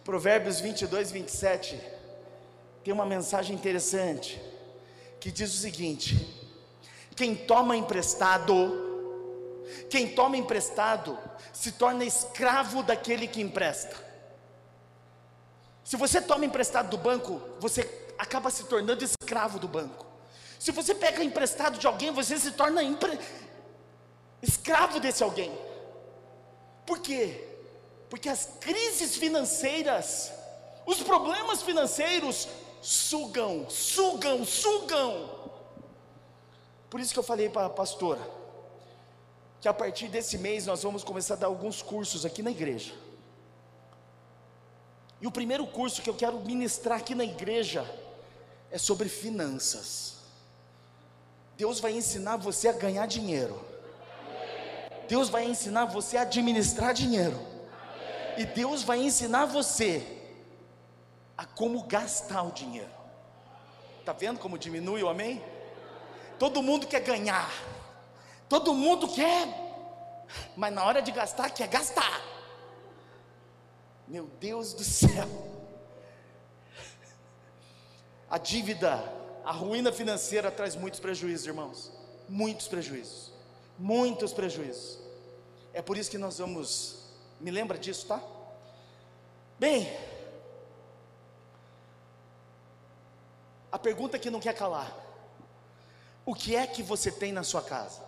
Provérbios 0.04 0.60
22, 0.60 1.12
27 1.12 1.99
tem 2.90 2.94
uma 2.96 3.06
mensagem 3.06 3.56
interessante 3.56 4.42
que 5.20 5.32
diz 5.32 5.54
o 5.54 5.58
seguinte: 5.60 6.28
quem 7.16 7.36
toma 7.36 7.78
emprestado, 7.78 8.56
quem 9.92 10.08
toma 10.16 10.36
emprestado 10.36 11.16
se 11.54 11.74
torna 11.74 12.04
escravo 12.04 12.82
daquele 12.82 13.28
que 13.28 13.42
empresta. 13.42 13.96
Se 15.84 15.98
você 15.98 16.20
toma 16.20 16.46
emprestado 16.46 16.90
do 16.90 16.98
banco, 16.98 17.40
você 17.60 17.88
acaba 18.18 18.50
se 18.50 18.64
tornando 18.64 19.06
escravo 19.06 19.60
do 19.60 19.68
banco. 19.68 20.08
Se 20.58 20.72
você 20.72 20.96
pega 20.96 21.24
emprestado 21.24 21.78
de 21.78 21.86
alguém, 21.86 22.10
você 22.10 22.40
se 22.40 22.54
torna 22.54 22.82
empre 22.82 23.20
escravo 24.42 25.00
desse 25.00 25.22
alguém. 25.22 25.56
Por 26.88 26.98
quê? 26.98 27.50
Porque 28.10 28.30
as 28.30 28.50
crises 28.60 29.16
financeiras, 29.16 30.32
os 30.88 31.04
problemas 31.04 31.62
financeiros 31.62 32.48
sugam, 32.82 33.70
sugam, 33.70 34.46
sugam. 34.46 35.30
Por 36.90 37.00
isso 37.00 37.14
que 37.14 37.20
eu 37.20 37.24
falei 37.24 37.50
para 37.50 37.68
a 37.68 37.70
pastora 37.70 38.40
que 39.62 39.68
a 39.68 39.74
partir 39.74 40.08
desse 40.08 40.38
mês 40.38 40.66
nós 40.66 40.84
vamos 40.84 41.04
começar 41.04 41.34
a 41.34 41.38
dar 41.38 41.48
alguns 41.48 41.82
cursos 41.82 42.26
aqui 42.26 42.42
na 42.42 42.52
igreja. 42.52 42.94
E 45.22 45.28
o 45.28 45.32
primeiro 45.32 45.68
curso 45.68 46.02
que 46.02 46.10
eu 46.10 46.14
quero 46.14 46.40
ministrar 46.40 46.98
aqui 47.00 47.14
na 47.14 47.26
igreja 47.26 47.86
é 48.72 48.78
sobre 48.78 49.10
finanças. 49.10 50.16
Deus 51.58 51.82
vai 51.82 51.92
ensinar 51.92 52.38
você 52.38 52.70
a 52.70 52.72
ganhar 52.72 53.06
dinheiro. 53.06 53.60
Deus 55.10 55.28
vai 55.28 55.44
ensinar 55.44 55.86
você 55.86 56.16
a 56.16 56.22
administrar 56.22 56.94
dinheiro. 56.94 57.38
E 58.38 58.46
Deus 58.46 58.82
vai 58.84 59.02
ensinar 59.02 59.46
você 59.46 60.19
a 61.40 61.46
como 61.46 61.84
gastar 61.84 62.44
o 62.44 62.52
dinheiro. 62.52 62.92
Está 64.00 64.12
vendo 64.12 64.40
como 64.40 64.58
diminui 64.58 65.02
o 65.02 65.10
amém? 65.10 65.42
Todo 66.38 66.62
mundo 66.62 66.88
quer 66.88 67.00
ganhar. 67.02 67.50
Todo 68.50 68.74
mundo 68.74 69.08
quer. 69.08 69.48
Mas 70.56 70.74
na 70.74 70.84
hora 70.84 71.02
de 71.02 71.12
gastar, 71.12 71.50
quer 71.52 71.68
gastar. 71.68 72.22
Meu 74.08 74.26
Deus 74.40 74.74
do 74.74 74.84
céu. 74.84 75.28
A 78.30 78.38
dívida, 78.38 79.02
a 79.46 79.52
ruína 79.52 79.92
financeira 79.92 80.52
traz 80.52 80.76
muitos 80.76 81.00
prejuízos, 81.00 81.48
irmãos. 81.48 81.92
Muitos 82.28 82.68
prejuízos 82.68 83.40
muitos 83.80 84.34
prejuízos. 84.34 85.00
É 85.74 85.82
por 85.82 85.98
isso 85.98 86.12
que 86.12 86.18
nós 86.18 86.38
vamos, 86.38 86.98
me 87.40 87.50
lembra 87.50 87.78
disso, 87.78 88.06
tá? 88.06 88.22
Bem, 89.58 89.90
a 93.72 93.78
pergunta 93.78 94.20
que 94.20 94.30
não 94.30 94.40
quer 94.40 94.54
calar: 94.54 94.92
o 96.26 96.34
que 96.34 96.56
é 96.56 96.66
que 96.68 96.84
você 96.84 97.12
tem 97.12 97.32
na 97.32 97.44
sua 97.44 97.62
casa? 97.62 98.02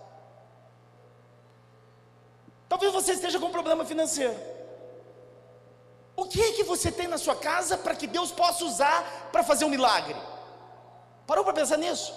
Talvez 2.68 2.94
você 2.94 3.14
esteja 3.14 3.40
com 3.40 3.48
um 3.48 3.52
problema 3.52 3.84
financeiro. 3.84 4.40
O 6.16 6.26
que 6.26 6.42
é 6.42 6.52
que 6.54 6.64
você 6.64 6.92
tem 6.92 7.08
na 7.08 7.18
sua 7.18 7.36
casa 7.36 7.78
para 7.78 7.96
que 7.96 8.08
Deus 8.08 8.32
possa 8.32 8.64
usar 8.64 9.30
para 9.32 9.44
fazer 9.44 9.66
um 9.66 9.70
milagre? 9.70 10.16
Parou 11.26 11.44
para 11.44 11.54
pensar 11.54 11.78
nisso? 11.78 12.14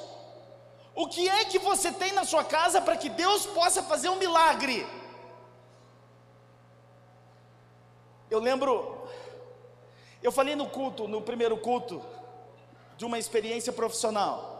O 0.94 1.08
que 1.08 1.28
é 1.28 1.44
que 1.44 1.58
você 1.58 1.90
tem 1.90 2.12
na 2.12 2.24
sua 2.24 2.44
casa 2.44 2.80
para 2.80 2.96
que 2.96 3.08
Deus 3.08 3.46
possa 3.46 3.82
fazer 3.82 4.08
um 4.08 4.16
milagre? 4.16 4.86
Eu 8.30 8.38
lembro, 8.38 9.08
eu 10.22 10.30
falei 10.30 10.54
no 10.54 10.68
culto, 10.68 11.08
no 11.08 11.20
primeiro 11.20 11.56
culto, 11.58 12.02
de 12.96 13.04
uma 13.04 13.18
experiência 13.18 13.72
profissional. 13.72 14.54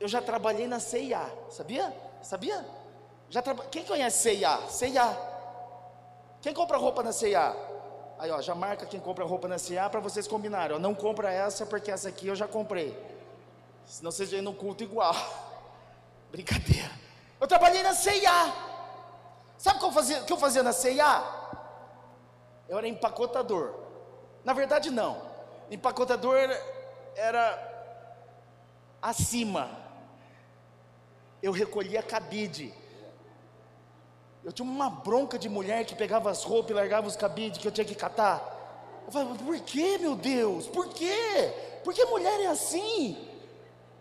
Eu 0.00 0.08
já 0.08 0.20
trabalhei 0.20 0.66
na 0.66 0.80
CIA, 0.80 1.30
sabia? 1.50 1.94
Sabia? 2.22 2.64
Já 3.30 3.42
traba... 3.42 3.64
Quem 3.66 3.84
conhece 3.84 4.36
CIA? 4.36 4.58
CIA. 4.68 5.16
Quem 6.40 6.52
compra 6.52 6.76
roupa 6.76 7.02
na 7.02 7.12
CIA? 7.12 7.54
Aí, 8.18 8.30
ó, 8.30 8.40
já 8.40 8.54
marca 8.54 8.86
quem 8.86 9.00
compra 9.00 9.24
roupa 9.24 9.48
na 9.48 9.58
CIA 9.58 9.88
para 9.88 10.00
vocês 10.00 10.28
combinarem. 10.28 10.76
Ó, 10.76 10.78
não 10.78 10.94
compra 10.94 11.32
essa 11.32 11.66
porque 11.66 11.90
essa 11.90 12.08
aqui 12.08 12.26
eu 12.26 12.36
já 12.36 12.46
comprei. 12.46 12.96
Senão 13.86 14.10
vocês 14.10 14.30
vêm 14.30 14.40
no 14.40 14.54
culto 14.54 14.84
igual. 14.84 15.14
Brincadeira. 16.30 16.90
Eu 17.40 17.46
trabalhei 17.46 17.82
na 17.82 17.94
CIA. 17.94 18.52
Sabe 19.58 19.76
o 19.76 19.80
que 19.80 19.86
eu 19.86 19.92
fazia, 19.92 20.20
que 20.22 20.32
eu 20.32 20.36
fazia 20.36 20.62
na 20.62 20.72
CIA? 20.72 21.22
Eu 22.68 22.78
era 22.78 22.88
empacotador. 22.88 23.74
Na 24.44 24.52
verdade, 24.52 24.90
não. 24.90 25.22
Empacotador 25.70 26.36
era 27.16 27.72
acima. 29.00 29.70
Eu 31.42 31.52
recolhia 31.52 32.02
cabide. 32.02 32.72
Eu 34.42 34.52
tinha 34.52 34.68
uma 34.68 34.90
bronca 34.90 35.38
de 35.38 35.48
mulher 35.48 35.84
que 35.84 35.94
pegava 35.94 36.30
as 36.30 36.44
roupas 36.44 36.70
e 36.70 36.74
largava 36.74 37.06
os 37.06 37.16
cabides 37.16 37.58
que 37.58 37.66
eu 37.66 37.72
tinha 37.72 37.84
que 37.84 37.94
catar. 37.94 38.42
Eu 39.06 39.12
falava, 39.12 39.34
por 39.34 39.58
que, 39.60 39.98
meu 39.98 40.14
Deus? 40.14 40.66
Por 40.66 40.88
quê? 40.88 41.80
Por 41.82 41.92
que 41.92 42.04
mulher 42.06 42.40
é 42.40 42.46
assim? 42.46 43.28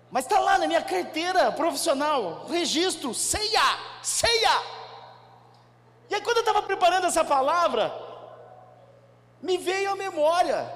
Mas 0.10 0.26
está 0.26 0.40
lá 0.40 0.58
na 0.58 0.68
minha 0.68 0.82
carteira 0.82 1.52
profissional, 1.52 2.46
registro, 2.46 3.14
ceia, 3.14 3.80
ceia. 4.02 4.62
E 6.10 6.16
aí, 6.16 6.22
quando 6.22 6.38
eu 6.38 6.42
estava 6.42 6.62
preparando 6.62 7.08
essa 7.08 7.26
palavra, 7.26 7.92
me 9.42 9.58
veio 9.58 9.92
à 9.92 9.96
memória, 9.96 10.72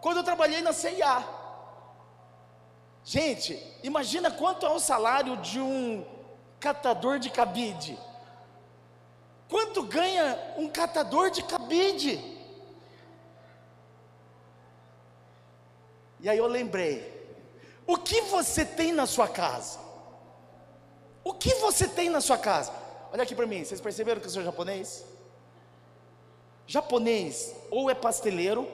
quando 0.00 0.16
eu 0.18 0.24
trabalhei 0.24 0.60
na 0.60 0.72
CIA. 0.72 1.41
Gente, 3.04 3.60
imagina 3.82 4.30
quanto 4.30 4.64
é 4.64 4.70
o 4.70 4.78
salário 4.78 5.36
de 5.38 5.60
um 5.60 6.04
catador 6.60 7.18
de 7.18 7.30
cabide. 7.30 7.98
Quanto 9.48 9.82
ganha 9.82 10.54
um 10.56 10.68
catador 10.68 11.30
de 11.30 11.42
cabide? 11.42 12.18
E 16.20 16.28
aí 16.28 16.38
eu 16.38 16.46
lembrei, 16.46 17.12
o 17.86 17.96
que 17.96 18.20
você 18.22 18.64
tem 18.64 18.92
na 18.92 19.06
sua 19.06 19.26
casa? 19.26 19.80
O 21.24 21.34
que 21.34 21.54
você 21.56 21.88
tem 21.88 22.08
na 22.08 22.20
sua 22.20 22.38
casa? 22.38 22.72
Olha 23.12 23.24
aqui 23.24 23.34
para 23.34 23.46
mim, 23.46 23.64
vocês 23.64 23.80
perceberam 23.80 24.20
que 24.20 24.28
eu 24.28 24.30
sou 24.30 24.42
japonês? 24.42 25.04
Japonês 26.66 27.54
ou 27.70 27.90
é 27.90 27.94
pasteleiro 27.94 28.66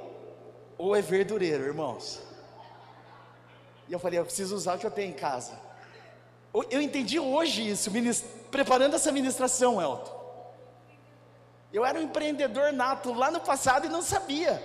ou 0.77 0.95
é 0.95 1.01
verdureiro, 1.01 1.65
irmãos. 1.65 2.28
E 3.89 3.93
eu 3.93 3.99
falei, 3.99 4.19
eu 4.19 4.25
preciso 4.25 4.55
usar 4.55 4.77
o 4.77 4.79
que 4.79 4.87
eu 4.87 4.91
tenho 4.91 5.11
em 5.11 5.15
casa. 5.15 5.59
Eu 6.71 6.81
entendi 6.81 7.19
hoje 7.19 7.69
isso, 7.69 7.91
preparando 8.51 8.97
essa 8.97 9.13
ministração, 9.13 9.81
Elton. 9.81 10.19
Eu 11.73 11.85
era 11.85 11.99
um 11.99 12.03
empreendedor 12.03 12.73
nato 12.73 13.13
lá 13.13 13.31
no 13.31 13.41
passado 13.41 13.87
e 13.87 13.91
não 13.91 14.03
sabia. 14.03 14.63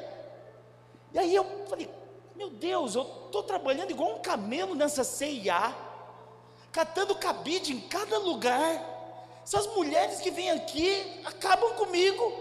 E 1.14 1.20
aí 1.20 1.36
eu 1.36 1.46
falei, 1.68 1.90
meu 2.36 2.50
Deus, 2.50 2.96
eu 2.96 3.04
estou 3.26 3.44
trabalhando 3.44 3.92
igual 3.92 4.16
um 4.16 4.22
camelo 4.22 4.74
nessa 4.74 5.04
CIA, 5.04 5.76
catando 6.72 7.16
cabide 7.16 7.74
em 7.74 7.82
cada 7.82 8.18
lugar. 8.18 8.92
Essas 9.44 9.68
mulheres 9.68 10.20
que 10.20 10.32
vêm 10.32 10.50
aqui 10.52 11.22
acabam 11.26 11.74
comigo, 11.74 12.32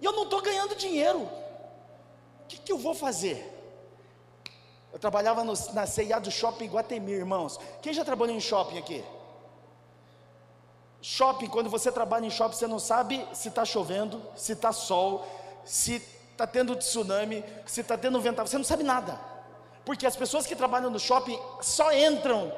e 0.00 0.04
eu 0.04 0.12
não 0.12 0.24
estou 0.24 0.42
ganhando 0.42 0.76
dinheiro. 0.76 1.20
O 1.22 2.46
que, 2.46 2.58
que, 2.58 2.70
eu 2.70 2.78
vou 2.78 2.94
fazer? 2.94 3.53
Eu 4.94 4.98
trabalhava 5.00 5.42
no, 5.42 5.54
na 5.72 5.86
CIA 5.86 6.20
do 6.20 6.30
shopping 6.30 6.68
Guatemi, 6.68 7.10
irmãos. 7.10 7.58
Quem 7.82 7.92
já 7.92 8.04
trabalhou 8.04 8.36
em 8.36 8.40
shopping 8.40 8.78
aqui? 8.78 9.04
Shopping, 11.02 11.48
quando 11.48 11.68
você 11.68 11.90
trabalha 11.90 12.24
em 12.24 12.30
shopping, 12.30 12.54
você 12.54 12.68
não 12.68 12.78
sabe 12.78 13.26
se 13.32 13.48
está 13.48 13.64
chovendo, 13.64 14.22
se 14.36 14.52
está 14.52 14.70
sol, 14.70 15.26
se 15.64 15.96
está 16.30 16.46
tendo 16.46 16.76
tsunami, 16.76 17.42
se 17.66 17.80
está 17.80 17.98
tendo 17.98 18.20
vento, 18.20 18.40
você 18.40 18.56
não 18.56 18.62
sabe 18.62 18.84
nada. 18.84 19.18
Porque 19.84 20.06
as 20.06 20.14
pessoas 20.14 20.46
que 20.46 20.54
trabalham 20.54 20.90
no 20.90 21.00
shopping 21.00 21.40
só 21.60 21.92
entram 21.92 22.52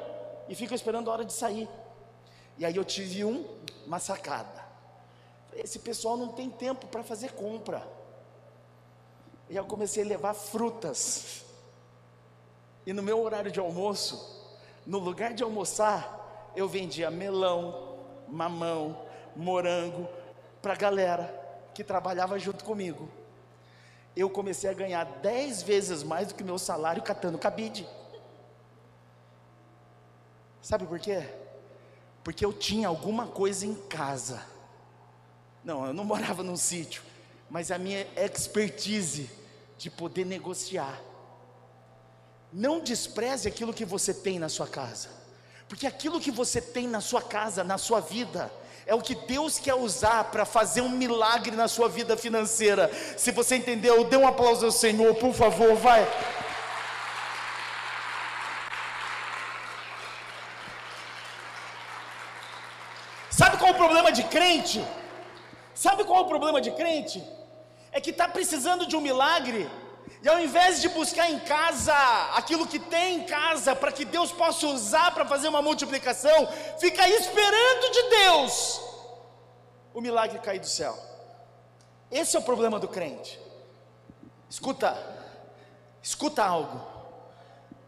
e 0.47 0.53
ficam 0.53 0.75
esperando 0.75 1.09
a 1.09 1.13
hora 1.13 1.25
de 1.25 1.33
sair. 1.33 1.67
E 2.55 2.65
aí 2.67 2.75
eu 2.75 2.85
tive 2.85 3.25
um, 3.25 3.45
uma 3.83 3.97
sacada. 3.97 4.63
Esse 5.55 5.79
pessoal 5.79 6.15
não 6.15 6.27
tem 6.27 6.51
tempo 6.51 6.85
para 6.85 7.03
fazer 7.03 7.31
compra. 7.31 7.81
E 9.49 9.55
eu 9.55 9.65
comecei 9.65 10.03
a 10.03 10.05
levar 10.05 10.35
frutas. 10.35 11.46
E 12.87 12.91
no 12.91 13.03
meu 13.03 13.21
horário 13.21 13.51
de 13.51 13.59
almoço, 13.59 14.57
no 14.83 14.97
lugar 14.97 15.35
de 15.35 15.43
almoçar, 15.43 16.51
eu 16.55 16.67
vendia 16.67 17.11
melão, 17.11 17.99
mamão, 18.27 19.05
morango 19.35 20.07
para 20.59 20.73
a 20.73 20.75
galera 20.75 21.69
que 21.75 21.83
trabalhava 21.83 22.39
junto 22.39 22.65
comigo 22.65 23.07
eu 24.17 24.29
comecei 24.29 24.69
a 24.69 24.73
ganhar 24.73 25.03
dez 25.21 25.61
vezes 25.61 26.01
mais 26.01 26.29
do 26.29 26.35
que 26.35 26.43
meu 26.43 26.57
salário 26.57 27.03
catando 27.03 27.37
cabide. 27.37 27.87
Sabe 30.61 30.87
por 30.87 30.99
quê? 30.99 31.23
Porque 32.23 32.43
eu 32.43 32.51
tinha 32.51 32.87
alguma 32.87 33.27
coisa 33.27 33.65
em 33.65 33.75
casa. 33.75 34.43
Não, 35.63 35.85
eu 35.85 35.93
não 35.93 36.03
morava 36.03 36.41
num 36.41 36.57
sítio, 36.57 37.03
mas 37.49 37.69
a 37.69 37.77
minha 37.77 38.07
expertise 38.15 39.29
de 39.77 39.89
poder 39.89 40.25
negociar. 40.25 40.99
Não 42.51 42.79
despreze 42.79 43.47
aquilo 43.47 43.73
que 43.73 43.85
você 43.85 44.13
tem 44.13 44.39
na 44.39 44.49
sua 44.49 44.67
casa, 44.67 45.09
porque 45.67 45.85
aquilo 45.85 46.19
que 46.19 46.31
você 46.31 46.61
tem 46.61 46.87
na 46.87 47.01
sua 47.01 47.21
casa, 47.21 47.63
na 47.63 47.77
sua 47.77 47.99
vida, 47.99 48.51
é 48.85 48.95
o 48.95 49.01
que 49.01 49.15
Deus 49.15 49.59
quer 49.59 49.73
usar 49.73 50.23
para 50.25 50.45
fazer 50.45 50.79
um 50.79 50.89
milagre 50.89 51.55
na 51.55 51.67
sua 51.67 51.89
vida 51.89 52.15
financeira. 52.15 52.89
Se 53.17 53.31
você 53.31 53.57
entendeu, 53.57 54.05
dê 54.05 54.15
um 54.15 54.25
aplauso 54.25 54.65
ao 54.65 54.71
Senhor, 54.71 55.13
por 55.15 55.33
favor, 55.33 55.75
vai. 55.75 56.07
Sabe 63.29 63.57
qual 63.57 63.71
é 63.71 63.73
o 63.73 63.77
problema 63.77 64.11
de 64.11 64.23
crente? 64.23 64.81
Sabe 65.75 66.05
qual 66.05 66.19
é 66.19 66.21
o 66.21 66.27
problema 66.27 66.61
de 66.61 66.71
crente? 66.71 67.21
É 67.91 67.99
que 67.99 68.11
está 68.11 68.27
precisando 68.27 68.87
de 68.87 68.95
um 68.95 69.01
milagre, 69.01 69.69
e 70.21 70.27
ao 70.27 70.39
invés 70.39 70.81
de 70.81 70.89
buscar 70.89 71.29
em 71.29 71.39
casa 71.39 71.93
aquilo 72.35 72.67
que 72.67 72.79
tem 72.79 73.19
em 73.19 73.23
casa 73.25 73.75
para 73.75 73.91
que 73.91 74.05
Deus 74.05 74.31
possa 74.31 74.67
usar 74.67 75.13
para 75.13 75.25
fazer 75.25 75.47
uma 75.47 75.61
multiplicação, 75.61 76.47
fica 76.79 77.07
esperando 77.07 77.91
de 77.91 78.09
Deus 78.09 78.81
o 79.93 80.01
milagre 80.01 80.39
cair 80.39 80.59
do 80.59 80.67
céu. 80.67 80.97
Esse 82.11 82.35
é 82.35 82.39
o 82.39 82.43
problema 82.43 82.79
do 82.79 82.87
crente. 82.87 83.39
Escuta, 84.49 84.97
escuta 86.01 86.43
algo. 86.43 86.81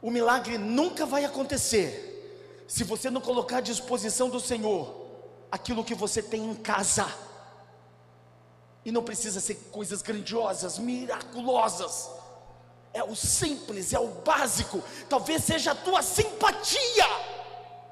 O 0.01 0.11
milagre 0.11 0.57
nunca 0.57 1.05
vai 1.05 1.25
acontecer 1.25 2.63
se 2.67 2.83
você 2.83 3.09
não 3.09 3.21
colocar 3.21 3.57
à 3.57 3.61
disposição 3.61 4.29
do 4.29 4.39
Senhor 4.39 5.07
aquilo 5.51 5.83
que 5.83 5.95
você 5.95 6.21
tem 6.21 6.45
em 6.45 6.55
casa. 6.55 7.07
E 8.85 8.91
não 8.91 9.03
precisa 9.03 9.39
ser 9.39 9.55
coisas 9.71 10.01
grandiosas, 10.01 10.79
miraculosas 10.79 12.09
é 12.93 13.03
o 13.03 13.15
simples, 13.15 13.93
é 13.93 13.99
o 13.99 14.07
básico, 14.07 14.81
talvez 15.07 15.43
seja 15.43 15.71
a 15.71 15.75
tua 15.75 16.01
simpatia, 16.01 17.05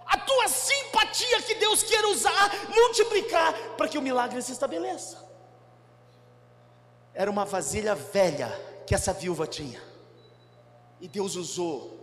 a 0.06 0.18
tua 0.18 0.48
simpatia 0.48 1.42
que 1.44 1.56
Deus 1.56 1.84
quer 1.84 2.04
usar, 2.06 2.50
multiplicar, 2.70 3.54
para 3.76 3.88
que 3.88 3.98
o 3.98 4.02
milagre 4.02 4.42
se 4.42 4.52
estabeleça. 4.52 5.26
Era 7.14 7.30
uma 7.30 7.46
vasilha 7.46 7.96
velha 7.96 8.50
que 8.86 8.96
essa 8.96 9.14
viúva 9.14 9.46
tinha, 9.46 9.82
e 11.00 11.08
Deus 11.08 11.36
usou 11.36 11.96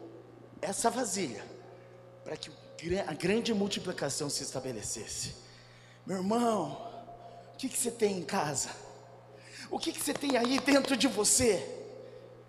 essa 0.60 0.88
vasilha 0.88 1.44
para 2.22 2.36
que 2.36 2.50
a 3.06 3.14
grande 3.14 3.52
multiplicação 3.52 4.28
se 4.30 4.42
estabelecesse. 4.42 5.34
Meu 6.06 6.18
irmão, 6.18 6.93
o 7.54 7.56
que, 7.56 7.68
que 7.68 7.78
você 7.78 7.90
tem 7.90 8.18
em 8.18 8.24
casa? 8.24 8.68
O 9.70 9.78
que, 9.78 9.92
que 9.92 10.02
você 10.02 10.12
tem 10.12 10.36
aí 10.36 10.58
dentro 10.58 10.96
de 10.96 11.08
você? 11.08 11.64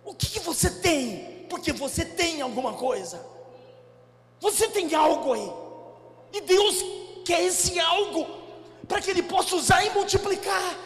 O 0.04 0.14
que, 0.14 0.26
que 0.26 0.40
você 0.40 0.68
tem? 0.68 1.46
Porque 1.48 1.72
você 1.72 2.04
tem 2.04 2.42
alguma 2.42 2.74
coisa. 2.74 3.24
Você 4.40 4.68
tem 4.68 4.94
algo 4.94 5.32
aí. 5.32 5.50
E 6.32 6.40
Deus 6.42 6.76
quer 7.24 7.42
esse 7.42 7.78
algo 7.78 8.26
para 8.86 9.00
que 9.00 9.10
Ele 9.10 9.22
possa 9.22 9.56
usar 9.56 9.84
e 9.84 9.90
multiplicar. 9.90 10.76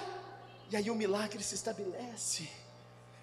E 0.71 0.77
aí 0.77 0.91
o 0.91 0.95
milagre 0.95 1.43
se 1.43 1.55
estabelece. 1.55 2.49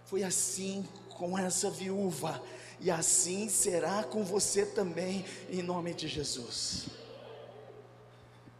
Foi 0.06 0.24
assim 0.24 0.88
com 1.10 1.38
essa 1.38 1.70
viúva, 1.70 2.41
e 2.80 2.91
assim 2.91 3.50
será 3.50 4.04
com 4.04 4.24
você 4.24 4.66
também, 4.66 5.26
em 5.50 5.64
nome 5.64 5.93
de 5.93 6.08
Jesus. 6.08 6.86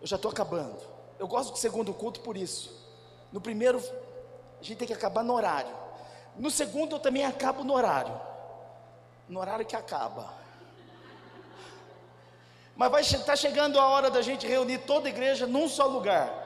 Eu 0.02 0.08
já 0.08 0.16
estou 0.16 0.32
acabando. 0.32 0.97
Eu 1.20 1.28
gosto 1.28 1.51
do 1.51 1.57
segundo 1.57 1.93
culto 1.93 2.20
por 2.20 2.38
isso. 2.38 2.76
No 3.32 3.41
primeiro, 3.41 3.80
a 4.59 4.63
gente 4.63 4.78
tem 4.78 4.88
que 4.88 4.93
acabar 4.93 5.24
no 5.24 5.34
horário. 5.34 5.76
No 6.36 6.51
segundo, 6.51 6.95
eu 6.95 6.99
também 6.99 7.26
acabo 7.26 7.63
no 7.63 7.74
horário. 7.74 8.20
No 9.28 9.39
horário 9.39 9.65
que 9.65 9.76
acaba. 9.76 10.34
Mas 12.76 12.91
vai 12.91 13.01
estar 13.01 13.24
tá 13.24 13.36
chegando 13.36 13.80
a 13.80 13.88
hora 13.88 14.11
da 14.11 14.22
gente 14.22 14.45
reunir 14.45 14.80
toda 14.80 15.07
a 15.07 15.09
igreja 15.09 15.47
num 15.47 15.68
só 15.68 15.88
lugar. 15.88 16.45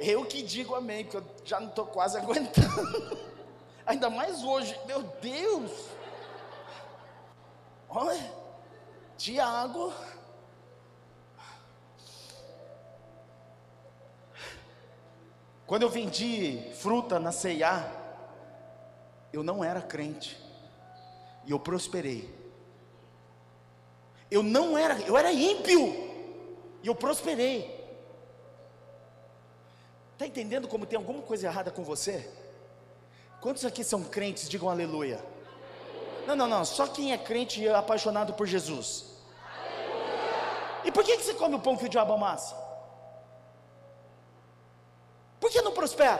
Eu 0.00 0.24
que 0.24 0.42
digo 0.42 0.74
amém, 0.74 1.04
porque 1.04 1.16
eu 1.16 1.24
já 1.44 1.60
não 1.60 1.68
estou 1.68 1.86
quase 1.86 2.18
aguentando. 2.18 3.18
Ainda 3.86 4.10
mais 4.10 4.42
hoje, 4.42 4.78
meu 4.86 5.02
Deus. 5.02 5.70
Olha, 7.88 8.32
Tiago. 9.16 9.92
Quando 15.68 15.82
eu 15.82 15.90
vendi 15.90 16.62
fruta 16.72 17.20
na 17.20 17.30
C&A, 17.30 17.92
eu 19.30 19.42
não 19.42 19.62
era 19.62 19.82
crente. 19.82 20.40
E 21.44 21.50
eu 21.50 21.60
prosperei. 21.60 22.34
Eu 24.30 24.42
não 24.42 24.78
era, 24.78 24.98
eu 25.02 25.14
era 25.14 25.30
ímpio. 25.30 25.94
E 26.82 26.86
eu 26.86 26.94
prosperei. 26.94 27.78
Está 30.14 30.26
entendendo 30.26 30.66
como 30.66 30.86
tem 30.86 30.96
alguma 30.96 31.20
coisa 31.20 31.46
errada 31.46 31.70
com 31.70 31.84
você? 31.84 32.26
Quantos 33.42 33.66
aqui 33.66 33.84
são 33.84 34.02
crentes? 34.02 34.48
Digam 34.48 34.70
aleluia. 34.70 35.22
Não, 36.26 36.34
não, 36.34 36.48
não. 36.48 36.64
Só 36.64 36.86
quem 36.86 37.12
é 37.12 37.18
crente 37.18 37.60
e 37.60 37.66
é 37.66 37.74
apaixonado 37.74 38.32
por 38.32 38.46
Jesus. 38.46 39.18
Aleluia. 39.44 40.80
E 40.86 40.90
por 40.90 41.04
que, 41.04 41.14
que 41.18 41.24
você 41.24 41.34
come 41.34 41.56
o 41.56 41.60
pão 41.60 41.76
que 41.76 41.84
o 41.84 41.90
diabo 41.90 42.14
amassa? 42.14 42.67
Por 45.40 45.50
que 45.50 45.62
não 45.62 45.72
prospera? 45.72 46.18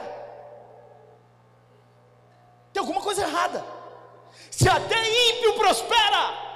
Tem 2.71 2.79
alguma 2.79 3.01
coisa 3.01 3.23
errada. 3.23 3.65
Se 4.51 4.67
até 4.69 5.29
ímpio 5.31 5.55
prospera, 5.55 6.49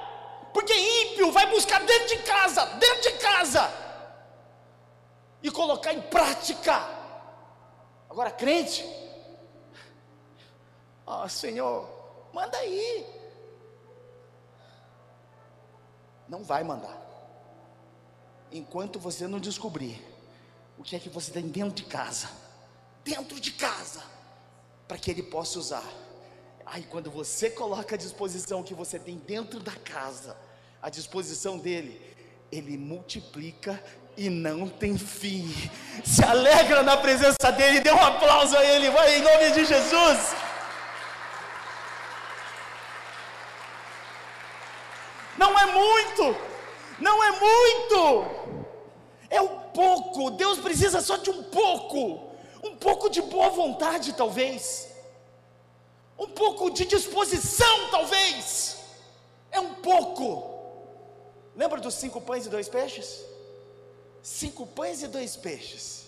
porque 0.52 0.72
ímpio 0.72 1.32
vai 1.32 1.46
buscar 1.50 1.84
dentro 1.84 2.08
de 2.08 2.22
casa, 2.22 2.64
dentro 2.76 3.02
de 3.02 3.12
casa, 3.18 3.70
e 5.42 5.50
colocar 5.50 5.92
em 5.92 6.00
prática. 6.00 6.80
Agora, 8.08 8.30
crente, 8.30 8.84
ó 11.06 11.24
oh, 11.24 11.28
Senhor, 11.28 11.88
manda 12.32 12.56
aí. 12.58 13.06
Não 16.28 16.42
vai 16.42 16.64
mandar, 16.64 16.96
enquanto 18.50 18.98
você 18.98 19.26
não 19.26 19.38
descobrir 19.38 20.02
o 20.78 20.82
que 20.82 20.96
é 20.96 20.98
que 20.98 21.08
você 21.08 21.30
tem 21.30 21.46
dentro 21.48 21.74
de 21.74 21.84
casa, 21.84 22.28
dentro 23.04 23.38
de 23.38 23.52
casa, 23.52 24.02
para 24.88 24.98
que 24.98 25.10
Ele 25.10 25.22
possa 25.22 25.58
usar. 25.58 25.84
Aí, 26.66 26.82
quando 26.84 27.10
você 27.10 27.50
coloca 27.50 27.94
à 27.94 27.98
disposição 27.98 28.60
o 28.60 28.64
que 28.64 28.74
você 28.74 28.98
tem 28.98 29.18
dentro 29.18 29.60
da 29.60 29.72
casa, 29.72 30.36
à 30.80 30.88
disposição 30.88 31.58
dele, 31.58 32.00
ele 32.50 32.76
multiplica 32.76 33.82
e 34.16 34.30
não 34.30 34.68
tem 34.68 34.96
fim. 34.96 35.52
Se 36.04 36.24
alegra 36.24 36.82
na 36.82 36.96
presença 36.96 37.50
dele, 37.52 37.80
dê 37.80 37.90
um 37.90 38.00
aplauso 38.00 38.56
a 38.56 38.64
ele, 38.64 38.90
vai 38.90 39.18
em 39.18 39.22
nome 39.22 39.50
de 39.50 39.64
Jesus. 39.64 40.34
Não 45.36 45.58
é 45.58 45.66
muito, 45.66 46.36
não 47.00 47.22
é 47.24 47.30
muito, 47.32 48.26
é 49.28 49.40
um 49.42 49.58
pouco. 49.70 50.30
Deus 50.30 50.58
precisa 50.58 51.00
só 51.00 51.16
de 51.16 51.30
um 51.30 51.42
pouco, 51.42 52.33
um 52.64 52.74
pouco 52.76 53.10
de 53.10 53.20
boa 53.20 53.50
vontade, 53.50 54.14
talvez, 54.14 54.88
um 56.18 56.28
pouco 56.28 56.70
de 56.70 56.86
disposição, 56.86 57.90
talvez, 57.90 58.78
é 59.52 59.60
um 59.60 59.74
pouco. 59.74 60.54
Lembra 61.54 61.78
dos 61.78 61.94
cinco 61.94 62.20
pães 62.20 62.46
e 62.46 62.48
dois 62.48 62.68
peixes? 62.68 63.22
Cinco 64.22 64.66
pães 64.66 65.02
e 65.02 65.08
dois 65.08 65.36
peixes. 65.36 66.06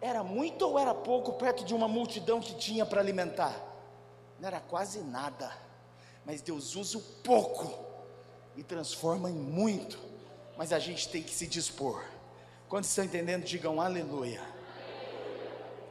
Era 0.00 0.22
muito 0.22 0.62
ou 0.62 0.78
era 0.78 0.94
pouco 0.94 1.32
perto 1.32 1.64
de 1.64 1.74
uma 1.74 1.88
multidão 1.88 2.40
que 2.40 2.54
tinha 2.54 2.84
para 2.84 3.00
alimentar? 3.00 3.58
Não 4.38 4.48
era 4.48 4.60
quase 4.60 5.00
nada. 5.00 5.56
Mas 6.24 6.42
Deus 6.42 6.76
usa 6.76 6.98
o 6.98 7.00
pouco 7.00 7.72
e 8.56 8.62
transforma 8.62 9.30
em 9.30 9.34
muito. 9.34 9.98
Mas 10.56 10.72
a 10.72 10.78
gente 10.78 11.08
tem 11.08 11.22
que 11.22 11.32
se 11.32 11.46
dispor. 11.46 12.04
Quando 12.68 12.84
estão 12.84 13.04
entendendo, 13.04 13.44
digam 13.44 13.80
aleluia. 13.80 14.51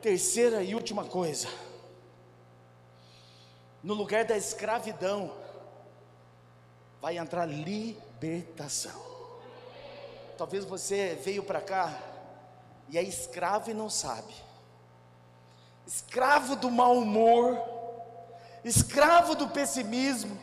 Terceira 0.02 0.64
e 0.64 0.74
última 0.74 1.06
coisa. 1.06 1.48
No 3.84 3.94
lugar 3.94 4.26
da 4.26 4.36
escravidão, 4.36 5.32
vai 7.00 7.18
entrar 7.18 7.46
libertação. 7.46 9.00
Talvez 10.38 10.66
você 10.66 11.20
veio 11.24 11.44
para 11.44 11.62
cá 11.62 12.00
e 12.90 12.98
é 12.98 13.04
escravo 13.04 13.70
e 13.72 13.74
não 13.74 13.90
sabe, 13.90 14.34
escravo 15.86 16.56
do 16.56 16.70
mau 16.70 16.98
humor, 16.98 17.58
escravo 18.64 19.36
do 19.36 19.48
pessimismo, 19.48 20.38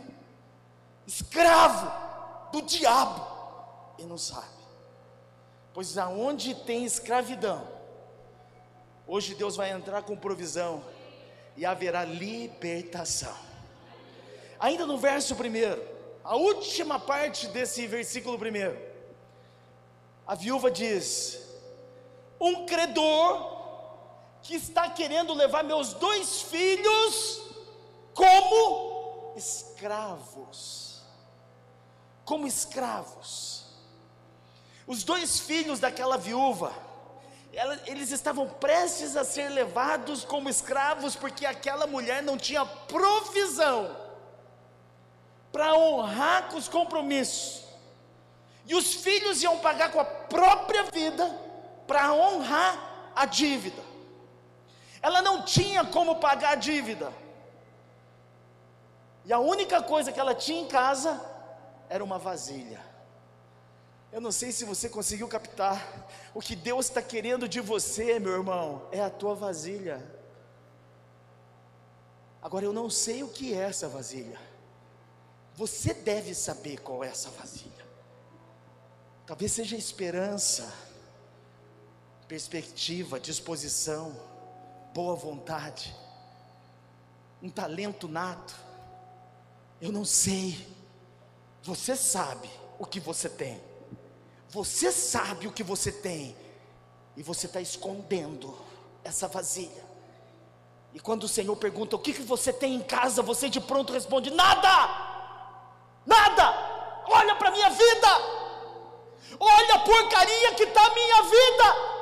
escravo 1.07 1.93
do 2.53 2.63
diabo 2.63 3.27
e 3.99 4.05
não 4.05 4.19
sabe. 4.19 4.47
Pois 5.75 5.99
aonde 5.99 6.55
tem 6.55 6.85
escravidão, 6.85 7.78
hoje 9.09 9.35
Deus 9.35 9.57
vai 9.57 9.73
entrar 9.73 10.03
com 10.03 10.15
provisão 10.15 10.85
e 11.57 11.67
haverá 11.67 12.05
libertação. 12.05 13.35
Ainda 14.61 14.87
no 14.87 14.99
verso 14.99 15.35
primeiro, 15.35 15.83
a 16.23 16.37
última 16.37 17.01
parte 17.01 17.47
desse 17.49 17.87
versículo 17.87 18.39
primeiro. 18.39 18.79
A 20.27 20.35
viúva 20.35 20.71
diz: 20.71 21.41
Um 22.39 22.67
credor 22.67 23.57
que 24.43 24.55
está 24.55 24.91
querendo 24.91 25.33
levar 25.33 25.65
meus 25.65 25.95
dois 25.95 26.43
filhos 26.43 27.43
como 28.13 29.33
escravos. 29.37 31.03
Como 32.25 32.47
escravos. 32.47 33.65
Os 34.87 35.03
dois 35.03 35.41
filhos 35.41 35.81
daquela 35.81 36.17
viúva, 36.17 36.73
eles 37.87 38.11
estavam 38.11 38.49
prestes 38.49 39.17
a 39.17 39.25
ser 39.25 39.49
levados 39.49 40.25
como 40.25 40.49
escravos, 40.49 41.17
porque 41.17 41.47
aquela 41.47 41.87
mulher 41.87 42.23
não 42.23 42.37
tinha 42.37 42.65
provisão 42.65 43.97
para 45.51 45.75
honrar 45.75 46.49
com 46.49 46.57
os 46.57 46.69
compromissos. 46.69 47.65
E 48.67 48.75
os 48.75 48.95
filhos 48.95 49.43
iam 49.43 49.59
pagar 49.59 49.91
com 49.91 49.99
a 49.99 50.05
própria 50.05 50.85
vida 50.85 51.27
para 51.87 52.13
honrar 52.13 53.11
a 53.17 53.25
dívida. 53.25 53.83
Ela 55.01 55.23
não 55.23 55.43
tinha 55.43 55.85
como 55.85 56.17
pagar 56.17 56.53
a 56.53 56.57
dívida. 56.57 57.13
E 59.25 59.33
a 59.33 59.39
única 59.39 59.83
coisa 59.83 60.13
que 60.13 60.21
ela 60.21 60.35
tinha 60.35 60.61
em 60.61 60.69
casa 60.69 61.21
era 61.89 62.05
uma 62.05 62.19
vasilha. 62.19 62.88
Eu 64.11 64.21
não 64.21 64.33
sei 64.33 64.53
se 64.53 64.65
você 64.65 64.89
conseguiu 64.89 65.29
captar. 65.29 66.09
O 66.35 66.41
que 66.41 66.57
Deus 66.57 66.87
está 66.87 67.03
querendo 67.03 67.49
de 67.49 67.61
você, 67.61 68.19
meu 68.19 68.33
irmão, 68.33 68.89
é 68.91 69.01
a 69.01 69.11
tua 69.11 69.35
vasilha. 69.35 70.05
Agora 72.41 72.65
eu 72.65 72.73
não 72.73 72.89
sei 72.89 73.23
o 73.23 73.29
que 73.29 73.53
é 73.53 73.59
essa 73.59 73.89
vasilha. 73.89 74.41
Você 75.55 75.93
deve 75.93 76.35
saber 76.35 76.81
qual 76.81 77.05
é 77.05 77.09
essa 77.09 77.31
vasilha. 77.31 77.87
Talvez 79.27 79.53
seja 79.53 79.77
esperança, 79.77 80.73
perspectiva, 82.27 83.21
disposição, 83.21 84.17
boa 84.95 85.15
vontade, 85.15 85.95
um 87.43 87.51
talento 87.51 88.09
nato. 88.09 88.57
Eu 89.81 89.93
não 89.93 90.05
sei. 90.05 90.67
Você 91.63 91.95
sabe. 91.95 92.49
o 92.79 92.87
que 92.87 93.01
você 93.01 93.29
tem. 93.29 93.61
Você 94.51 94.91
sabe 94.91 95.47
o 95.47 95.53
que 95.53 95.63
você 95.63 95.93
tem. 95.93 96.37
E 97.17 97.23
você 97.23 97.47
está 97.47 97.61
escondendo 97.61 98.57
essa 99.05 99.29
vasilha. 99.29 99.89
E 100.93 101.01
quando 101.01 101.25
o 101.25 101.29
Senhor 101.29 101.55
pergunta 101.57 101.97
o 101.97 101.99
que, 101.99 102.13
que 102.13 102.23
você 102.23 102.53
tem 102.53 102.75
em 102.75 102.83
casa, 102.83 103.23
você 103.23 103.49
de 103.49 103.61
pronto 103.61 103.93
responde: 103.93 104.31
nada, 104.31 104.69
nada. 106.07 107.05
Olha 107.07 107.35
para 107.37 107.49
a 107.49 107.53
minha 107.53 107.71
vida, 107.71 108.09
olha 109.39 109.75
a 109.75 109.79
porcaria 109.81 110.55
que 110.55 110.65
está 110.65 110.87
a 110.87 110.95
minha 110.95 111.23
vida. 111.23 111.99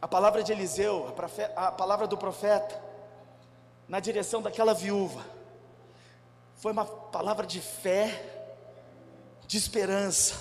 A 0.00 0.08
palavra 0.08 0.42
de 0.42 0.52
Eliseu, 0.52 1.14
a, 1.56 1.68
a 1.68 1.72
palavra 1.72 2.06
do 2.06 2.18
profeta, 2.18 2.91
na 3.92 4.00
direção 4.00 4.40
daquela 4.40 4.72
viúva, 4.72 5.22
foi 6.56 6.72
uma 6.72 6.86
palavra 6.86 7.46
de 7.46 7.60
fé, 7.60 8.06
de 9.46 9.58
esperança 9.58 10.34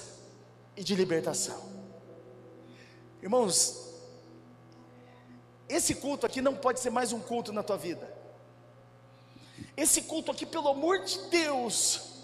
e 0.74 0.82
de 0.82 0.96
libertação. 0.96 1.62
Irmãos, 3.22 3.94
esse 5.68 5.96
culto 5.96 6.26
aqui 6.26 6.42
não 6.42 6.56
pode 6.56 6.80
ser 6.80 6.92
mais 6.92 7.12
um 7.12 7.20
culto 7.20 7.52
na 7.52 7.62
tua 7.62 7.76
vida. 7.76 8.10
Esse 9.76 10.04
culto 10.04 10.32
aqui, 10.32 10.46
pelo 10.46 10.70
amor 10.70 11.04
de 11.04 11.20
Deus, 11.24 12.22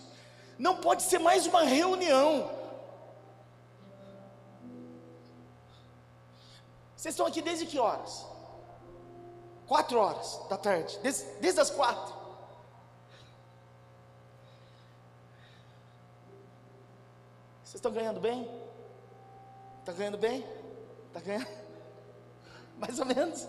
não 0.58 0.78
pode 0.78 1.04
ser 1.04 1.20
mais 1.20 1.46
uma 1.46 1.64
reunião. 1.64 2.50
Vocês 6.96 7.12
estão 7.12 7.26
aqui 7.26 7.42
desde 7.42 7.66
que 7.66 7.78
horas? 7.78 8.37
Quatro 9.68 10.00
horas 10.00 10.40
da 10.50 10.58
tarde, 10.58 10.98
desde, 11.04 11.26
desde 11.42 11.60
as 11.60 11.70
quatro. 11.70 12.16
Vocês 17.64 17.76
estão 17.76 17.92
ganhando 17.92 18.22
bem? 18.22 18.50
Está 19.82 19.92
ganhando 19.92 20.18
bem? 20.18 20.46
Está 21.08 21.20
ganhando? 21.20 21.48
Mais 22.80 22.98
ou 22.98 23.06
menos. 23.06 23.46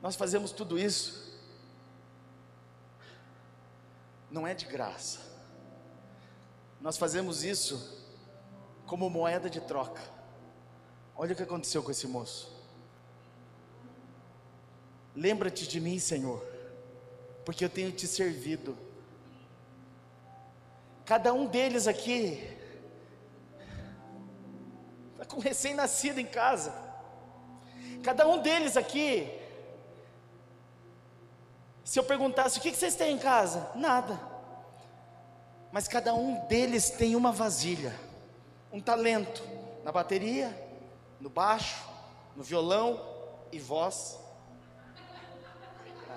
Nós 0.00 0.14
fazemos 0.14 0.52
tudo 0.52 0.78
isso, 0.78 1.36
não 4.30 4.46
é 4.46 4.54
de 4.54 4.64
graça, 4.66 5.18
nós 6.80 6.96
fazemos 6.96 7.42
isso 7.42 8.06
como 8.86 9.10
moeda 9.10 9.50
de 9.50 9.60
troca. 9.60 10.15
Olha 11.16 11.32
o 11.32 11.36
que 11.36 11.42
aconteceu 11.42 11.82
com 11.82 11.90
esse 11.90 12.06
moço. 12.06 12.54
Lembra-te 15.14 15.66
de 15.66 15.80
mim, 15.80 15.98
Senhor, 15.98 16.44
porque 17.44 17.64
eu 17.64 17.70
tenho 17.70 17.90
te 17.90 18.06
servido. 18.06 18.76
Cada 21.04 21.32
um 21.32 21.46
deles 21.46 21.86
aqui 21.86 22.54
está 25.12 25.24
com 25.24 25.40
recém-nascido 25.40 26.20
em 26.20 26.26
casa. 26.26 26.74
Cada 28.02 28.28
um 28.28 28.42
deles 28.42 28.76
aqui, 28.76 29.32
se 31.82 31.98
eu 31.98 32.04
perguntasse 32.04 32.58
o 32.58 32.62
que 32.62 32.74
vocês 32.74 32.94
têm 32.94 33.14
em 33.14 33.18
casa, 33.18 33.70
nada. 33.74 34.20
Mas 35.72 35.88
cada 35.88 36.14
um 36.14 36.46
deles 36.46 36.90
tem 36.90 37.16
uma 37.16 37.32
vasilha 37.32 38.06
um 38.76 38.80
talento 38.80 39.42
na 39.84 39.90
bateria, 39.90 40.54
no 41.20 41.30
baixo, 41.30 41.84
no 42.34 42.42
violão 42.42 43.00
e 43.50 43.58
voz. 43.58 44.18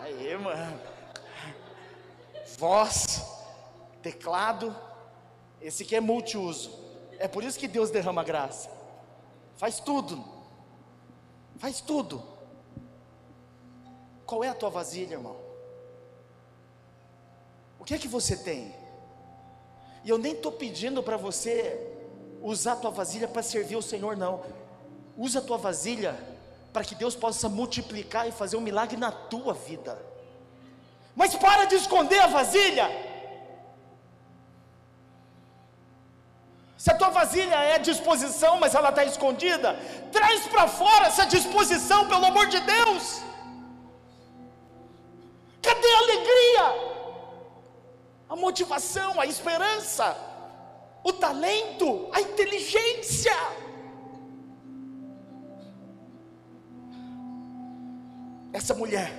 Aí, 0.01 0.37
mano. 0.37 0.79
Voz, 2.57 3.23
teclado, 4.01 4.75
esse 5.61 5.83
aqui 5.83 5.95
é 5.95 6.01
multiuso. 6.01 6.77
É 7.17 7.27
por 7.27 7.43
isso 7.43 7.59
que 7.59 7.67
Deus 7.67 7.89
derrama 7.89 8.23
graça. 8.23 8.69
Faz 9.55 9.79
tudo. 9.79 10.23
Faz 11.57 11.81
tudo. 11.81 12.23
Qual 14.25 14.43
é 14.43 14.49
a 14.49 14.53
tua 14.53 14.69
vasilha, 14.69 15.13
irmão? 15.13 15.35
O 17.79 17.83
que 17.83 17.93
é 17.93 17.97
que 17.97 18.07
você 18.07 18.37
tem? 18.37 18.73
E 20.03 20.09
eu 20.09 20.17
nem 20.17 20.33
estou 20.33 20.51
pedindo 20.51 21.03
para 21.03 21.17
você 21.17 21.97
usar 22.41 22.73
a 22.73 22.75
tua 22.77 22.91
vasilha 22.91 23.27
para 23.27 23.43
servir 23.43 23.75
o 23.75 23.81
Senhor, 23.81 24.15
não. 24.15 24.43
Usa 25.26 25.39
a 25.39 25.41
tua 25.41 25.57
vasilha 25.57 26.13
para 26.74 26.86
que 26.88 26.95
Deus 26.95 27.15
possa 27.24 27.49
multiplicar 27.49 28.24
e 28.28 28.32
fazer 28.32 28.55
um 28.57 28.61
milagre 28.70 28.97
na 29.05 29.11
tua 29.11 29.53
vida. 29.53 29.93
Mas 31.15 31.36
para 31.36 31.65
de 31.65 31.76
esconder 31.76 32.20
a 32.22 32.28
vasilha. 32.28 32.88
Se 36.78 36.89
a 36.91 36.97
tua 36.99 37.09
vasilha 37.09 37.55
é 37.55 37.78
disposição, 37.78 38.53
mas 38.57 38.74
ela 38.74 38.89
está 38.89 39.03
escondida, 39.03 39.78
traz 40.13 40.47
para 40.47 40.65
fora 40.67 41.07
essa 41.07 41.26
disposição, 41.26 42.07
pelo 42.07 42.26
amor 42.32 42.47
de 42.47 42.59
Deus. 42.61 43.22
Cadê 45.61 45.91
a 45.93 45.97
alegria? 46.05 46.65
A 48.30 48.36
motivação, 48.38 49.20
a 49.20 49.26
esperança? 49.26 50.07
o 51.03 51.13
talento, 51.13 52.09
a 52.11 52.22
inteligência. 52.22 53.36
Essa 58.70 58.78
mulher, 58.78 59.11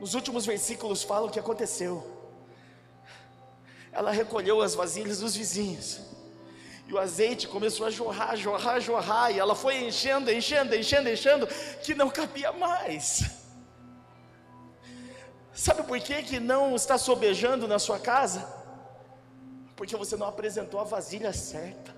nos 0.00 0.14
últimos 0.14 0.44
versículos 0.44 1.04
falam 1.04 1.28
o 1.28 1.30
que 1.30 1.38
aconteceu. 1.38 2.04
Ela 3.92 4.10
recolheu 4.10 4.60
as 4.60 4.74
vasilhas 4.74 5.20
dos 5.20 5.36
vizinhos. 5.36 6.00
E 6.88 6.92
o 6.92 6.98
azeite 6.98 7.46
começou 7.46 7.86
a 7.86 7.90
jorrar, 7.90 8.34
jorrar, 8.34 8.80
jorrar. 8.80 9.30
E 9.30 9.38
ela 9.38 9.54
foi 9.54 9.84
enchendo, 9.84 10.32
enchendo, 10.32 10.74
enchendo, 10.74 11.08
enchendo, 11.08 11.46
que 11.80 11.94
não 11.94 12.10
cabia 12.10 12.50
mais. 12.50 13.22
Sabe 15.52 15.84
por 15.84 16.00
que, 16.00 16.24
que 16.24 16.40
não 16.40 16.74
está 16.74 16.98
sobejando 16.98 17.68
na 17.68 17.78
sua 17.78 18.00
casa? 18.00 18.64
porque 19.76 19.96
você 19.96 20.16
não 20.16 20.26
apresentou 20.26 20.80
a 20.80 20.84
vasilha 20.84 21.32
certa. 21.32 21.94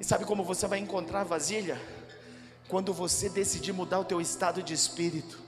E 0.00 0.04
sabe 0.04 0.24
como 0.24 0.42
você 0.42 0.66
vai 0.66 0.78
encontrar 0.78 1.24
vasilha? 1.24 1.78
Quando 2.68 2.90
você 2.90 3.28
decidir 3.28 3.74
mudar 3.74 4.00
o 4.00 4.04
teu 4.04 4.18
estado 4.18 4.62
de 4.62 4.72
espírito. 4.72 5.38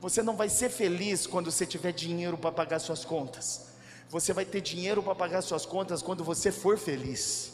Você 0.00 0.22
não 0.22 0.34
vai 0.34 0.48
ser 0.48 0.70
feliz 0.70 1.26
quando 1.26 1.52
você 1.52 1.66
tiver 1.66 1.92
dinheiro 1.92 2.38
para 2.38 2.50
pagar 2.50 2.78
suas 2.78 3.04
contas. 3.04 3.66
Você 4.08 4.32
vai 4.32 4.46
ter 4.46 4.62
dinheiro 4.62 5.02
para 5.02 5.14
pagar 5.14 5.42
suas 5.42 5.66
contas 5.66 6.00
quando 6.00 6.24
você 6.24 6.50
for 6.50 6.78
feliz. 6.78 7.52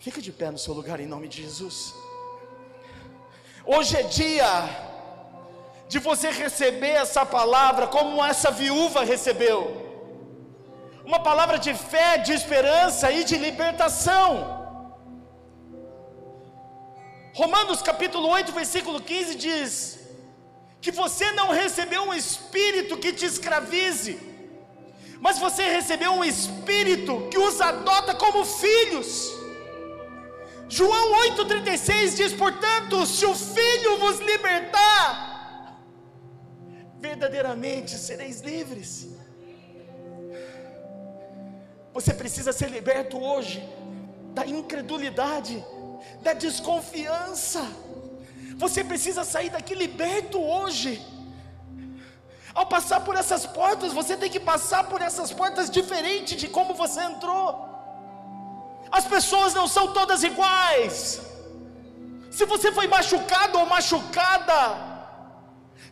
Fica 0.00 0.20
de 0.20 0.32
pé 0.32 0.50
no 0.50 0.58
seu 0.58 0.74
lugar 0.74 0.98
em 0.98 1.06
nome 1.06 1.28
de 1.28 1.42
Jesus. 1.42 1.94
Hoje 3.64 3.96
é 3.96 4.02
dia 4.02 4.50
de 5.88 6.00
você 6.00 6.28
receber 6.28 6.88
essa 6.88 7.24
palavra 7.24 7.86
como 7.86 8.24
essa 8.24 8.50
viúva 8.50 9.04
recebeu 9.04 9.83
uma 11.04 11.20
palavra 11.20 11.58
de 11.58 11.74
fé, 11.74 12.18
de 12.18 12.32
esperança 12.32 13.10
e 13.12 13.24
de 13.24 13.36
libertação. 13.36 14.28
Romanos 17.34 17.82
capítulo 17.82 18.28
8, 18.28 18.52
versículo 18.52 19.00
15 19.00 19.34
diz: 19.34 19.98
que 20.84 20.90
você 20.90 21.32
não 21.32 21.50
recebeu 21.50 22.02
um 22.02 22.12
espírito 22.12 22.98
que 22.98 23.10
te 23.10 23.24
escravize, 23.24 24.18
mas 25.18 25.38
você 25.38 25.62
recebeu 25.62 26.12
um 26.12 26.22
espírito 26.22 27.28
que 27.30 27.38
os 27.38 27.58
adota 27.58 28.14
como 28.14 28.44
filhos. 28.44 29.32
João 30.68 31.06
8,36 31.36 32.16
diz: 32.16 32.32
portanto, 32.34 33.06
se 33.06 33.24
o 33.24 33.34
filho 33.34 33.98
vos 33.98 34.18
libertar, 34.20 35.80
verdadeiramente 36.98 37.96
sereis 37.96 38.40
livres. 38.40 39.08
Você 41.96 42.12
precisa 42.12 42.52
ser 42.52 42.68
liberto 42.70 43.16
hoje 43.30 43.58
da 44.36 44.44
incredulidade, 44.44 45.64
da 46.22 46.32
desconfiança. 46.32 47.62
Você 48.56 48.82
precisa 48.82 49.24
sair 49.24 49.50
daqui 49.50 49.74
liberto 49.74 50.38
hoje. 50.40 50.92
Ao 52.52 52.66
passar 52.66 53.00
por 53.00 53.16
essas 53.16 53.44
portas, 53.46 53.92
você 53.92 54.16
tem 54.16 54.30
que 54.30 54.40
passar 54.40 54.84
por 54.90 55.00
essas 55.00 55.32
portas 55.32 55.70
diferente 55.70 56.36
de 56.36 56.48
como 56.48 56.74
você 56.74 57.00
entrou. 57.00 57.46
As 58.90 59.06
pessoas 59.14 59.54
não 59.54 59.66
são 59.66 59.92
todas 59.92 60.22
iguais. 60.22 61.20
Se 62.30 62.44
você 62.44 62.70
foi 62.72 62.86
machucado 62.86 63.58
ou 63.58 63.66
machucada, 63.66 64.58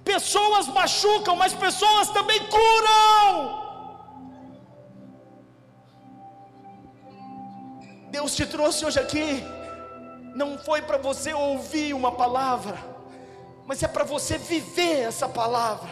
Pessoas 0.04 0.66
machucam, 0.66 1.36
mas 1.36 1.54
pessoas 1.54 2.10
também 2.10 2.40
curam. 2.48 3.61
Deus 8.12 8.36
te 8.36 8.44
trouxe 8.44 8.84
hoje 8.84 9.00
aqui, 9.00 9.42
não 10.34 10.58
foi 10.58 10.82
para 10.82 10.98
você 10.98 11.32
ouvir 11.32 11.94
uma 11.94 12.12
palavra, 12.12 12.76
mas 13.66 13.82
é 13.82 13.88
para 13.88 14.04
você 14.04 14.36
viver 14.36 15.00
essa 15.00 15.26
palavra. 15.26 15.88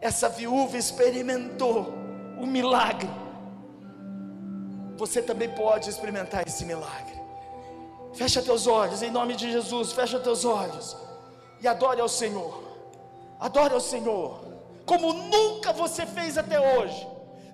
Essa 0.00 0.28
viúva 0.28 0.76
experimentou 0.78 1.92
o 2.38 2.46
milagre, 2.46 3.10
você 4.96 5.20
também 5.20 5.48
pode 5.48 5.90
experimentar 5.90 6.46
esse 6.46 6.64
milagre. 6.64 7.20
Fecha 8.14 8.40
teus 8.40 8.68
olhos, 8.68 9.02
em 9.02 9.10
nome 9.10 9.34
de 9.34 9.50
Jesus, 9.50 9.90
fecha 9.90 10.20
teus 10.20 10.44
olhos 10.44 10.96
e 11.60 11.66
adore 11.66 12.00
ao 12.00 12.08
Senhor. 12.08 12.62
Adore 13.40 13.74
ao 13.74 13.80
Senhor, 13.80 14.44
como 14.86 15.12
nunca 15.12 15.72
você 15.72 16.06
fez 16.06 16.38
até 16.38 16.60
hoje. 16.60 17.04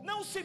Não 0.05 0.23
se 0.23 0.43